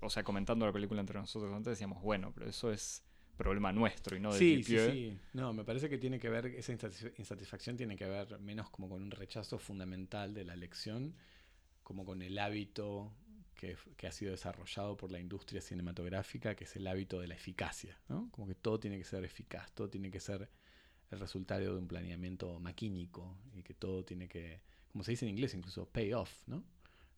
[0.00, 3.02] O sea, comentando la película entre nosotros antes, decíamos, bueno, pero eso es
[3.36, 5.18] problema nuestro y no de sí, sí, sí.
[5.32, 9.02] No, me parece que tiene que ver, esa insatisfacción tiene que ver menos como con
[9.02, 11.14] un rechazo fundamental de la elección,
[11.82, 13.12] como con el hábito
[13.54, 17.34] que, que, ha sido desarrollado por la industria cinematográfica, que es el hábito de la
[17.34, 18.28] eficacia, ¿no?
[18.32, 20.48] Como que todo tiene que ser eficaz, todo tiene que ser
[21.10, 24.60] el resultado de un planeamiento maquínico y que todo tiene que,
[24.92, 26.64] como se dice en inglés incluso, pay off, ¿no?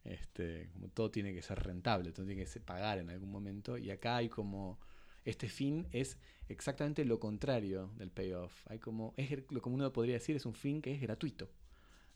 [0.04, 3.78] Este, como todo tiene que ser rentable, todo tiene que pagar en algún momento.
[3.78, 4.78] Y acá hay como.
[5.22, 6.16] Este fin es
[6.48, 8.66] exactamente lo contrario del payoff.
[8.68, 9.14] Hay como.
[9.16, 11.50] Es, lo como uno podría decir, es un fin que es gratuito.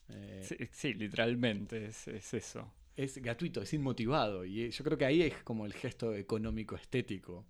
[0.08, 2.72] Eh, sí, sí, literalmente es, es, eso.
[2.96, 4.44] Es gratuito, es inmotivado.
[4.44, 7.44] Y yo creo que ahí es como el gesto económico estético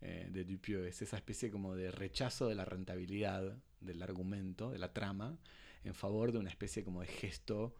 [0.00, 0.86] eh, de Dupieux.
[0.86, 5.38] Es esa especie como de rechazo de la rentabilidad del argumento, de la trama,
[5.82, 7.74] en favor de una especie como de gesto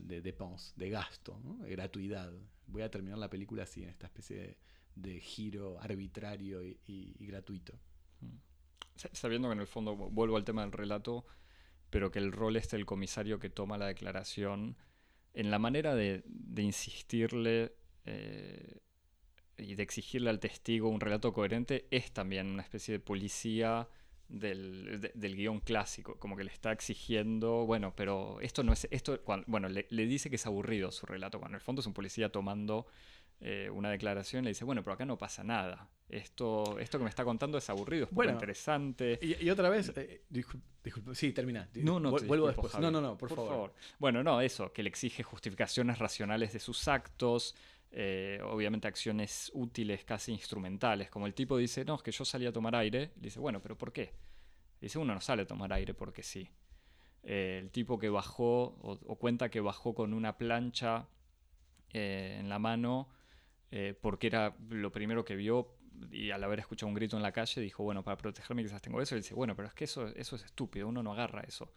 [0.00, 2.32] de de gasto, de gratuidad.
[2.66, 4.58] Voy a terminar la película así, en esta especie
[4.94, 7.78] de, giro arbitrario y, gratuito.
[9.12, 11.26] sabiendo que en el fondo, vuelvo al tema del relato,
[11.90, 14.76] pero que el rol es el comisario que toma la declaración,
[15.32, 16.24] en la manera de,
[16.56, 17.74] insistirle
[18.04, 18.80] eh,
[19.58, 23.88] y de exigirle al testigo un relato coherente, es también una especie de policía
[24.38, 29.68] del, guion clásico, como que le está exigiendo, bueno, pero esto no es, esto, bueno,
[29.68, 32.86] le, dice que es aburrido su relato, cuando en el fondo es un policía tomando
[33.40, 37.10] eh, una declaración, le dice, bueno, pero acá no pasa nada, esto, esto que me
[37.10, 39.18] está contando es aburrido, es bueno, interesante.
[39.20, 41.68] Y, otra vez, eh, disculpe, sí, termina.
[41.74, 42.78] No, no, vuelvo después.
[42.78, 43.74] No, no, no, por, favor.
[43.98, 47.56] Bueno, no, eso, que le exige justificaciones racionales de sus actos,
[47.96, 52.46] eh, obviamente acciones útiles, casi instrumentales, como el tipo dice, no, es que yo salí
[52.46, 54.12] a tomar aire, dice, bueno, pero ¿por qué?
[54.80, 56.50] dice, uno no sale a tomar aire porque sí.
[57.22, 61.08] Eh, el tipo que bajó, o, cuenta que bajó con una plancha
[61.90, 63.08] en la mano,
[64.00, 65.76] porque era lo primero que vio
[66.10, 69.00] y al haber escuchado un grito en la calle dijo, bueno, para protegerme quizás tengo
[69.00, 69.14] eso.
[69.14, 71.72] Y dice, bueno, pero es que eso, eso es estúpido, uno no agarra eso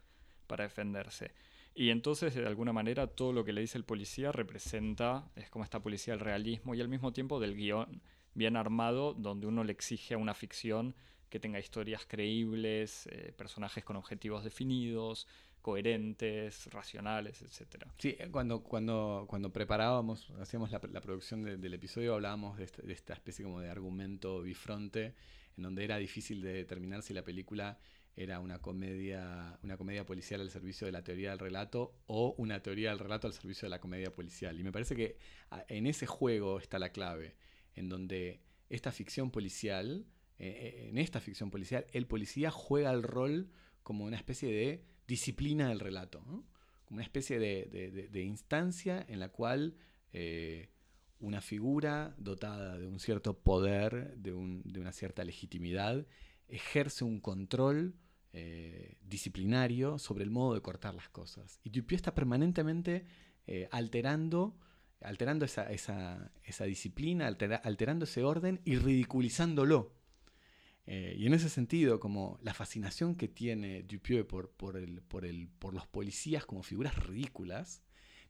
[0.48, 1.32] para defenderse.
[1.80, 5.64] Y entonces, de alguna manera, todo lo que le dice el policía representa, es como
[5.64, 8.02] esta policía del realismo y al mismo tiempo del guion
[8.34, 10.96] bien armado, donde uno le exige a una ficción
[11.30, 15.28] que tenga historias creíbles, eh, personajes con objetivos definidos,
[15.62, 17.86] coherentes, racionales, etc.
[18.00, 23.14] Sí, eh, cuando, cuando, cuando preparábamos, hacíamos la, producción del episodio, hablábamos este, de, esta
[23.14, 25.14] especie como de argumento bifronte,
[25.56, 27.78] en donde era difícil de determinar si la película
[28.18, 32.64] era una comedia, una comedia policial al servicio de la teoría del relato o una
[32.64, 34.60] teoría del relato al servicio de la comedia policial.
[34.60, 35.20] Y me parece que
[35.68, 37.36] en ese juego está la clave,
[37.76, 40.08] en donde esta ficción policial,
[40.40, 43.52] eh, eh, en esta ficción policial, el policía juega el rol
[43.84, 49.76] como una especie de disciplina del relato, como una especie de, instancia en la cual
[50.12, 50.70] eh,
[51.20, 56.08] una figura dotada de un cierto poder, de, una cierta legitimidad,
[56.48, 57.96] ejerce un control
[58.34, 61.60] eh, disciplinario sobre el modo de cortar las cosas.
[61.64, 63.06] Y Dupieux está permanentemente
[63.48, 64.58] eh, alterando,
[65.02, 66.32] alterando esa,
[66.66, 69.94] disciplina, alterando ese orden y ridiculizándolo.
[70.86, 76.46] Eh, y en ese sentido, como la fascinación que tiene Dupieux por, por, los policías
[76.46, 77.84] como figuras ridículas,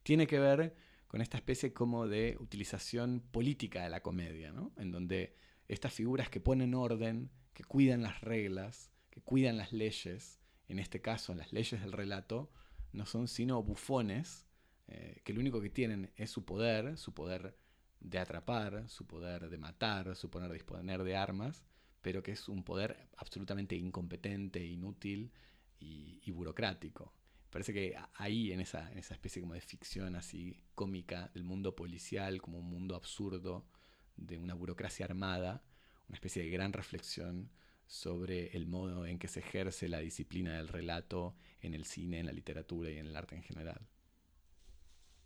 [0.03, 0.75] tiene que ver
[1.07, 4.71] con esta especie como de utilización política de la comedia, ¿no?
[4.77, 5.35] en donde
[5.67, 8.91] estas figuras que ponen orden, que cuidan las reglas,
[9.23, 12.51] cuidan las leyes, en este caso las leyes del relato,
[12.91, 14.47] no son sino bufones,
[14.87, 17.57] eh, que lo único que tienen es su poder, su poder
[17.99, 21.65] de atrapar, su poder de matar, su poder de disponer de armas,
[22.01, 25.31] pero que es un poder absolutamente incompetente, inútil
[25.79, 27.13] y, burocrático.
[27.49, 32.41] Parece que ahí, en esa, esa especie como de ficción así cómica del mundo policial,
[32.41, 33.67] como un mundo absurdo
[34.15, 35.63] de una burocracia armada,
[36.07, 37.51] una especie de gran reflexión
[37.87, 42.25] sobre el modo en que se ejerce la disciplina del relato en el cine, en
[42.27, 43.87] la literatura y en el arte en general.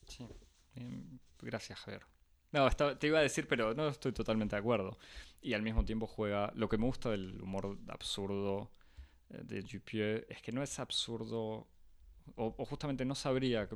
[0.07, 0.28] Sí,
[1.41, 2.03] gracias Javier.
[2.51, 4.97] No, te iba a decir, pero no estoy totalmente de acuerdo.
[5.41, 6.51] Y al mismo tiempo juega.
[6.55, 8.72] Lo que me gusta del humor absurdo
[9.30, 11.68] eh, de Dupieux es que no es absurdo.
[12.36, 13.68] O, justamente no sabría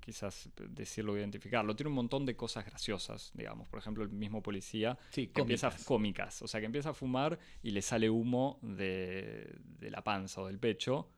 [0.00, 1.74] quizás decirlo o identificarlo.
[1.76, 3.68] Tiene un montón de cosas graciosas, digamos.
[3.68, 6.42] Por ejemplo, el mismo policía que empieza cómicas.
[6.42, 10.46] O sea, que empieza a fumar y le sale humo de, de la panza o
[10.46, 11.10] del pecho.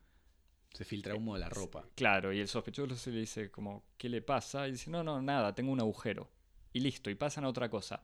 [0.73, 1.87] Se filtra humo de la ropa.
[1.95, 4.67] Claro, y el sospechoso le dice como, ¿qué le pasa?
[4.67, 6.29] Y dice, no, no, nada, tengo un agujero
[6.73, 8.03] y listo, y pasan a otra cosa.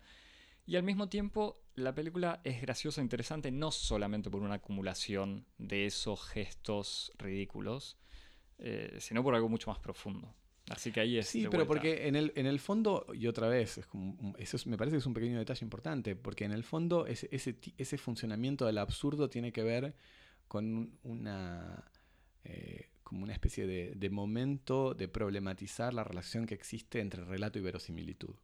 [0.65, 5.45] Y al mismo tiempo, la película es graciosa e interesante no solamente por una acumulación
[5.57, 7.97] de esos gestos ridículos,
[8.59, 10.33] eh, sino por algo mucho más profundo.
[10.69, 11.27] Así que ahí es.
[11.27, 14.77] Sí, pero porque en el, en el fondo, y otra vez, es como, eso me
[14.77, 18.65] parece que es un pequeño detalle importante, porque en el fondo ese, ese, ese funcionamiento
[18.65, 19.95] del absurdo tiene que ver
[20.47, 21.91] con una.
[22.45, 27.59] Eh, como una especie de, de momento de problematizar la relación que existe entre relato
[27.59, 28.35] y verosimilitud.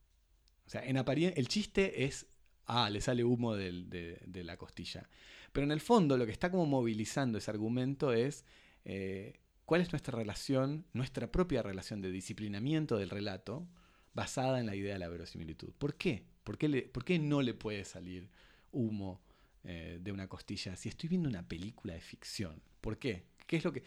[0.70, 2.28] O sea, en apariencia, el chiste es,
[2.68, 5.10] ah, le sale humo de, la costilla.
[5.52, 8.46] Pero en el fondo lo que está como movilizando ese argumento es
[8.86, 9.40] eh,
[9.70, 13.68] cuál es nuestra relación, nuestra propia relación de disciplinamiento del relato
[14.16, 15.74] basada en la idea de la verosimilitud.
[15.78, 16.26] ¿Por qué?
[16.44, 18.32] ¿Por qué, no le puede salir
[18.72, 19.22] humo
[19.64, 22.64] eh, de una costilla si estoy viendo una película de ficción?
[22.82, 23.28] ¿Por qué?
[23.46, 23.84] ¿Qué es lo que,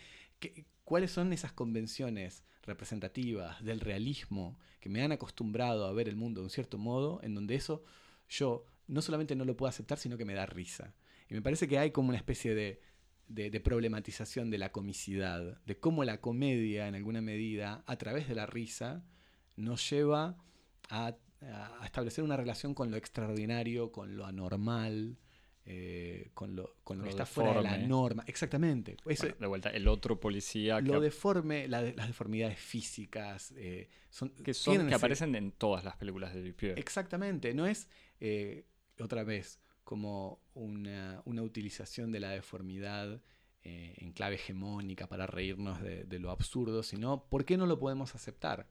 [0.84, 6.42] ¿Cuáles son esas convenciones representativas del realismo que me han acostumbrado a ver el mundo
[6.42, 7.82] de un cierto modo, en donde eso
[8.28, 10.94] yo no solamente no lo puedo aceptar, sino que me da risa.
[11.28, 12.80] Y me parece que hay como una especie de,
[13.62, 18.46] problematización de la comicidad, de cómo la comedia, en alguna medida, a través de la
[18.46, 19.04] risa,
[19.56, 20.36] nos lleva
[20.88, 21.16] a,
[21.84, 25.18] establecer una relación con lo extraordinario, con lo anormal,
[25.64, 28.24] eh, con lo, con lo, que está fuera de la norma.
[28.26, 28.96] Exactamente.
[29.04, 30.80] de vuelta, el otro policía.
[30.80, 33.52] Lo deforme, las deformidades físicas.
[33.56, 36.78] Eh, son, que son que aparecen en todas las películas de Dupieux.
[36.78, 37.54] Exactamente.
[37.54, 37.88] No es,
[38.20, 38.66] eh,
[39.00, 43.20] otra vez, como una, una, utilización de la deformidad
[43.64, 48.14] en clave hegemónica para reírnos de, de, lo absurdo, sino ¿por qué no lo podemos
[48.16, 48.68] aceptar?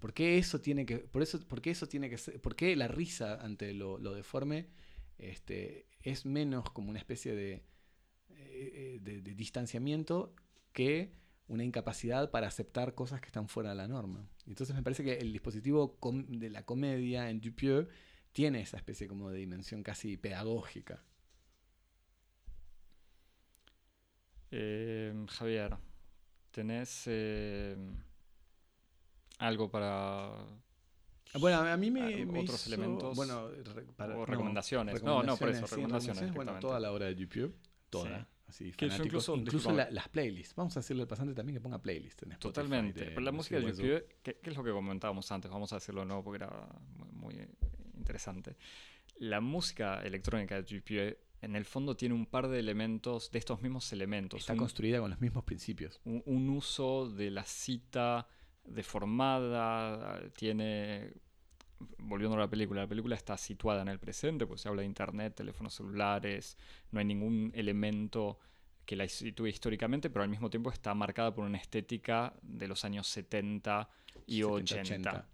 [0.00, 2.88] ¿Por qué eso tiene que, por eso, por eso tiene que ser, por qué la
[2.88, 4.68] risa ante lo, deforme
[5.18, 7.62] este, es menos como una especie de,
[8.30, 10.34] eh, de, distanciamiento
[10.72, 11.12] que
[11.46, 14.26] una incapacidad para aceptar cosas que están fuera de la norma.
[14.46, 15.98] Entonces me parece que el dispositivo
[16.28, 17.88] de la comedia en Dupieux
[18.34, 21.02] tiene esa especie como de dimensión casi pedagógica.
[24.50, 25.76] Eh, Javier,
[26.50, 27.76] ¿tenés eh,
[29.38, 30.30] algo para
[31.40, 33.50] bueno, a mí me, otros elementos bueno,
[33.98, 35.02] o recomendaciones.
[35.02, 36.32] No, no, por eso, recomendaciones.
[36.32, 37.52] bueno, toda la obra de Dupieux,
[37.90, 38.28] toda.
[38.46, 40.54] Así, incluso, incluso las playlists.
[40.54, 43.06] Vamos a decirle al pasante también que ponga playlists en Totalmente.
[43.06, 45.50] Pero la música de Dupieux, ¿qué, es lo que comentábamos antes?
[45.50, 46.68] Vamos a decirlo de nuevo porque era
[47.12, 47.48] muy,
[47.96, 48.56] interesante.
[49.18, 53.60] La música electrónica de Dupieux en el fondo tiene un par de elementos, de estos
[53.60, 54.40] mismos elementos.
[54.40, 56.00] Está construida con los mismos principios.
[56.04, 58.26] un, uso de la cita
[58.64, 61.12] deformada, tiene
[61.98, 64.86] volviendo a la película, la película está situada en el presente, pues se habla de
[64.86, 66.56] internet, teléfonos celulares,
[66.90, 68.38] no hay ningún elemento
[68.84, 72.84] que la sitúe históricamente, pero al mismo tiempo está marcada por una estética de los
[72.84, 73.88] años 70
[74.26, 75.26] y 80.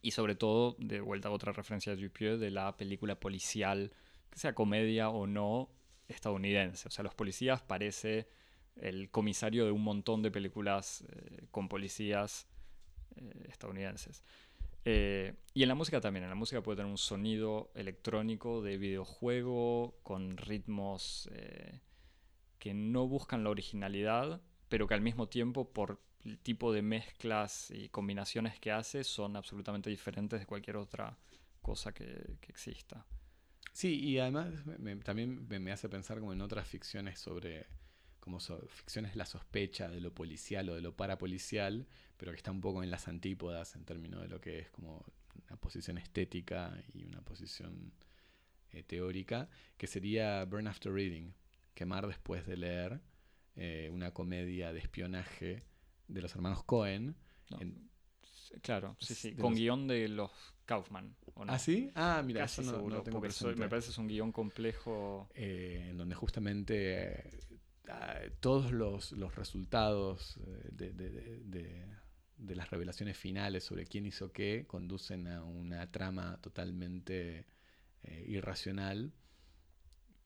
[0.00, 3.92] Y sobre todo, de vuelta a otra referencia de Dupieux, de la película policial,
[4.30, 5.70] que sea comedia o no,
[6.08, 6.88] estadounidense.
[6.88, 8.28] O sea, los policías parece
[8.76, 12.48] el comisario de un montón de películas eh, con policías
[13.16, 14.22] eh, estadounidenses.
[14.84, 18.78] Eh, y en la música también, en la música puede tener un sonido electrónico de
[18.78, 21.28] videojuego con ritmos
[22.58, 27.70] que no buscan la originalidad, pero que al mismo tiempo por el tipo de mezclas
[27.70, 31.16] y combinaciones que hace son absolutamente diferentes de cualquier otra
[31.62, 33.06] cosa que, exista.
[33.72, 34.52] Sí, y además
[35.04, 37.66] también me hace pensar como en otras ficciones sobre
[38.20, 41.86] como ficciones la sospecha de lo policial o de lo parapolicial,
[42.18, 45.04] pero que está un poco en las antípodas en términos de lo que es como
[45.46, 47.92] una posición estética y una posición
[48.72, 49.48] eh, teórica,
[49.78, 51.32] que sería Burn After Reading,
[51.74, 53.00] quemar después de leer,
[53.56, 55.62] eh, una comedia de espionaje
[56.08, 57.16] de los hermanos Cohen.
[58.62, 60.30] claro, sí, sí, con guion de los
[60.64, 61.14] Kaufman.
[61.46, 61.90] ¿Ah, sí?
[61.94, 65.28] Ah, mira, Casi eso no, tengo me parece que es un guion complejo.
[65.34, 67.30] Eh, en donde justamente
[68.40, 71.06] todos los, resultados eh,
[72.36, 77.46] de, las revelaciones finales sobre quién hizo qué conducen a una trama totalmente
[78.02, 79.12] eh, irracional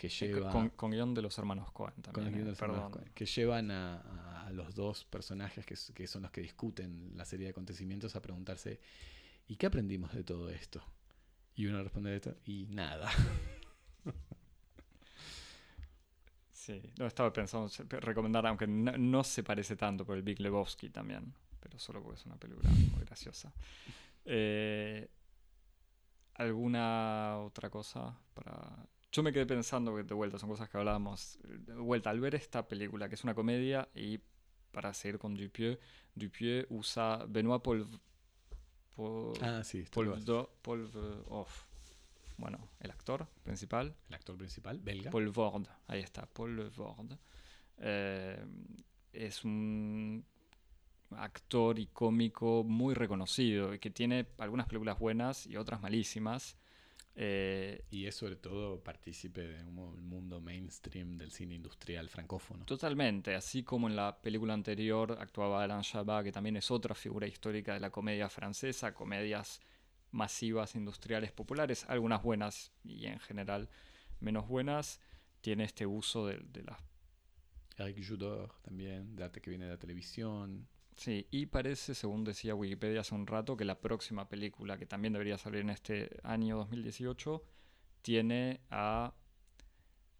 [0.02, 0.50] que lleva...
[0.74, 2.48] Con, guion de los hermanos Cohen también.
[2.48, 7.44] Eh, que llevan a, los dos personajes que, que son los que discuten la serie
[7.44, 8.80] de acontecimientos a preguntarse,
[9.46, 10.82] ¿y qué aprendimos de todo esto?
[11.54, 13.08] Y uno responde de esto, y nada.
[16.52, 21.34] Sí, no estaba pensando recomendar, aunque no, se parece tanto por el Big Lebowski también,
[21.58, 23.52] pero solo porque es una película muy graciosa.
[24.24, 25.08] Eh,
[26.34, 28.86] ¿Alguna otra cosa para...?
[29.12, 31.38] Yo me quedé pensando que de vuelta son cosas que hablábamos.
[31.44, 34.18] De vuelta, al ver esta película, que es una comedia, y
[34.70, 35.78] para seguir con Dupieux,
[36.14, 37.86] Dupieux usa Benoît Paul...
[38.96, 40.22] Paul ah, sí, Paul,
[40.62, 40.90] Paul,
[42.38, 43.94] bueno, el actor principal.
[44.08, 45.10] El actor principal, belga.
[45.10, 47.18] Paul Vord, ahí está, Paul Vord.
[47.78, 48.44] Eh,
[49.12, 50.24] es un
[51.10, 56.56] actor y cómico muy reconocido y que tiene algunas películas buenas y otras malísimas.
[57.14, 62.64] Eh, y es sobre todo partícipe de un mundo mainstream del cine industrial francófono.
[62.64, 67.26] Totalmente, así como en la película anterior actuaba Alain Chabat, que también es otra figura
[67.26, 69.60] histórica de la comedia francesa, comedias
[70.10, 73.68] masivas industriales populares, algunas buenas y en general
[74.20, 75.00] menos buenas,
[75.42, 76.78] tiene este uso de, las...
[77.76, 80.68] Eric Judor también, de que viene de la televisión.
[80.96, 85.12] Sí, y parece, según decía Wikipedia hace un rato, que la próxima película, que también
[85.12, 87.42] debería salir en este año 2018,
[88.02, 89.12] tiene a...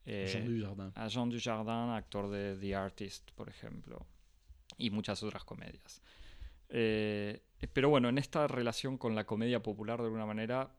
[0.05, 0.93] Eh, Jean Dujardin.
[0.95, 4.07] A Jean Dujardin, actor de The Artist, por ejemplo,
[4.79, 6.03] y muchas otras comedias.
[6.69, 7.43] Eh,
[7.73, 10.71] pero bueno, en esta relación con la comedia popular, de alguna manera,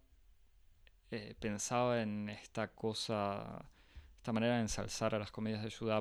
[1.11, 3.69] eh, pensaba en esta cosa,
[4.17, 5.91] esta manera de ensalzar a las comedias de Judd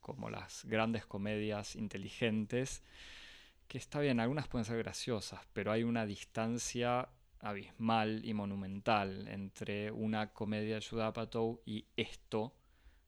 [0.00, 2.84] como las grandes comedias inteligentes,
[3.68, 7.08] que está bien, algunas pueden ser graciosas, pero hay una distancia
[7.40, 12.54] abismal y monumental entre una comedia de Judd Apatow y esto,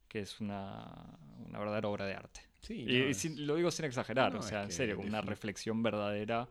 [0.09, 2.41] que es una, una verdadera obra de arte.
[2.61, 4.97] Sí, y, no, y es- sin- lo digo sin exagerar, No, o sea, en serio,
[4.97, 6.49] con una reflexión verdadera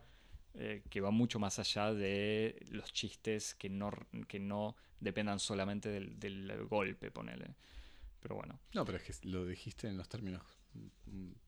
[0.56, 3.92] eh, que va mucho más allá de los chistes que no,
[4.28, 7.54] que no dependan solamente del, del golpe, ponele.
[8.20, 10.42] Pero bueno, No, pero es que lo dijiste en los términos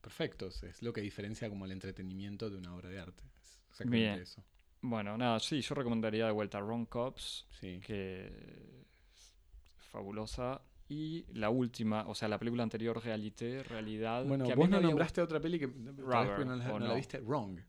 [0.02, 0.64] perfectos.
[0.64, 3.24] Es lo que diferencia como el entretenimiento de una obra de arte.
[3.44, 4.20] Es exactamente Bien.
[4.22, 4.44] eso.
[4.82, 7.80] bueno, nada, sí, yo recomendaría de vuelta Ron Cops, Sí.
[7.86, 10.62] que es fabulosa.
[10.92, 14.26] Y la última, o sea, la película anterior, Reality, Realidad.
[14.26, 16.88] Bueno, que a vos no había nombraste otra peli que porque no, la, ¿o no
[16.88, 17.60] la viste, Wrong.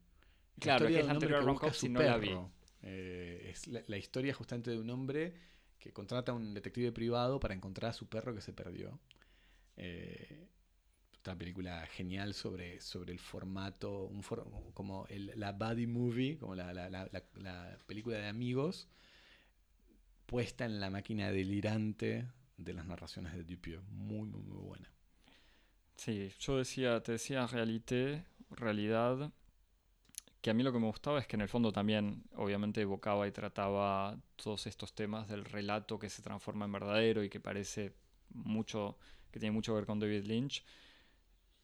[0.58, 2.34] Claro, historia que es la anterior a busca Cops y no la vi.
[2.82, 5.34] Eh, es la, la historia justamente de un hombre
[5.78, 8.98] que contrata a un detective privado para encontrar a su perro que se perdió.
[9.76, 10.46] Eh,
[11.20, 15.06] otra película genial sobre, sobre el formato, un for- como
[15.36, 18.88] la buddy movie, como la, la- la- la- la película de amigos,
[20.26, 23.82] puesta en la máquina delirante de las narraciones de Dupieux.
[23.90, 24.90] Muy, muy, muy buena.
[25.96, 29.30] Sí, yo decía, te decía reality, realidad,
[30.40, 33.26] que a mí lo que me gustaba es que en el fondo también, obviamente, evocaba
[33.28, 37.92] y trataba todos estos temas del relato que se transforma en verdadero y que parece
[38.30, 38.96] mucho,
[39.30, 40.64] que tiene mucho que ver con David Lynch,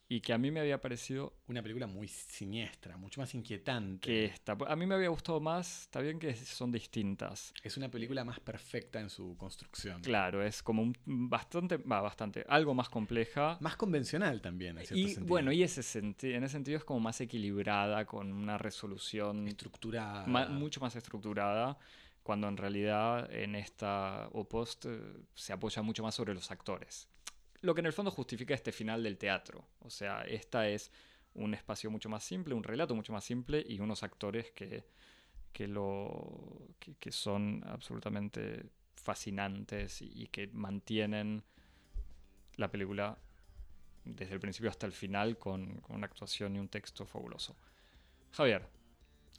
[0.08, 4.06] y que a mí me había parecido Una película muy siniestra, mucho más inquietante.
[4.06, 7.52] que esta, a mí me había gustado más, está bien que son distintas.
[7.62, 10.02] Es una película más perfecta en su construcción.
[10.02, 13.58] Claro, es como un bastante, va, bastante, algo más compleja.
[13.60, 15.26] Más convencional también, en cierto Y sentido.
[15.26, 20.26] bueno, y ese senti- en ese sentido es como más equilibrada, con una resolución estructurada.
[20.26, 21.78] ma- mucho más estructurada,
[22.22, 25.00] cuando en realidad en esta Opost eh,
[25.34, 27.08] se apoya mucho más sobre los actores.
[27.62, 29.64] Lo que en el fondo justifica este final del teatro.
[29.80, 30.90] O sea, esta es
[31.34, 34.84] un espacio mucho más simple, un relato mucho más simple y unos actores que,
[35.52, 41.42] que, lo, que, son absolutamente fascinantes y, que mantienen
[42.56, 43.18] la película
[44.04, 47.56] desde el principio hasta el final con una actuación y un texto fabuloso.
[48.32, 48.66] Javier,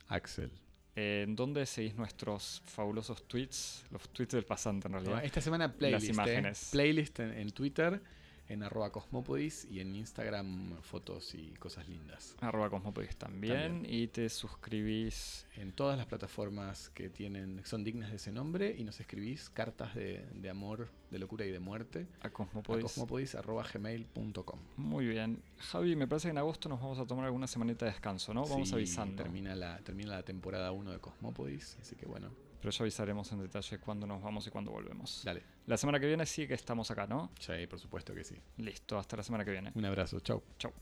[0.07, 0.51] Axel.
[0.97, 3.85] Eh, ¿en dónde seguís nuestros fabulosos tweets?
[3.91, 5.23] Los tweets del pasante en realidad.
[5.23, 6.07] Esta semana playlist.
[6.07, 6.11] ¿eh?
[6.11, 6.69] imágenes.
[6.71, 8.01] Playlist en, en Twitter,
[8.49, 12.35] en arroba cosmopodis y en Instagram fotos y cosas lindas.
[12.39, 13.93] Arroba Cosmopodis también, También.
[13.93, 18.83] Y te suscribís En todas las plataformas que tienen son dignas de ese nombre y
[18.83, 22.83] nos escribís cartas de, de amor, de locura y de muerte a a Cosmopodis.
[22.83, 24.59] cosmopodis.gmail.com.
[24.77, 25.41] Muy bien.
[25.57, 28.45] Javi, me parece que en agosto nos vamos a tomar alguna semanita de descanso, ¿no?
[28.45, 29.21] Vamos Sí, avisando.
[29.23, 32.29] Termina la, termina la temporada 1 de Cosmopodis, así que bueno,
[32.59, 35.21] Pero ya avisaremos en detalle cuándo nos vamos y cuándo volvemos.
[35.23, 35.43] dale.
[35.67, 37.31] La semana que viene sí que estamos acá, ¿no?
[37.39, 38.35] Sí, por supuesto que sí.
[38.57, 39.71] Listo, hasta la semana que viene.
[39.75, 40.41] Un abrazo, chau.
[40.57, 40.73] Chau.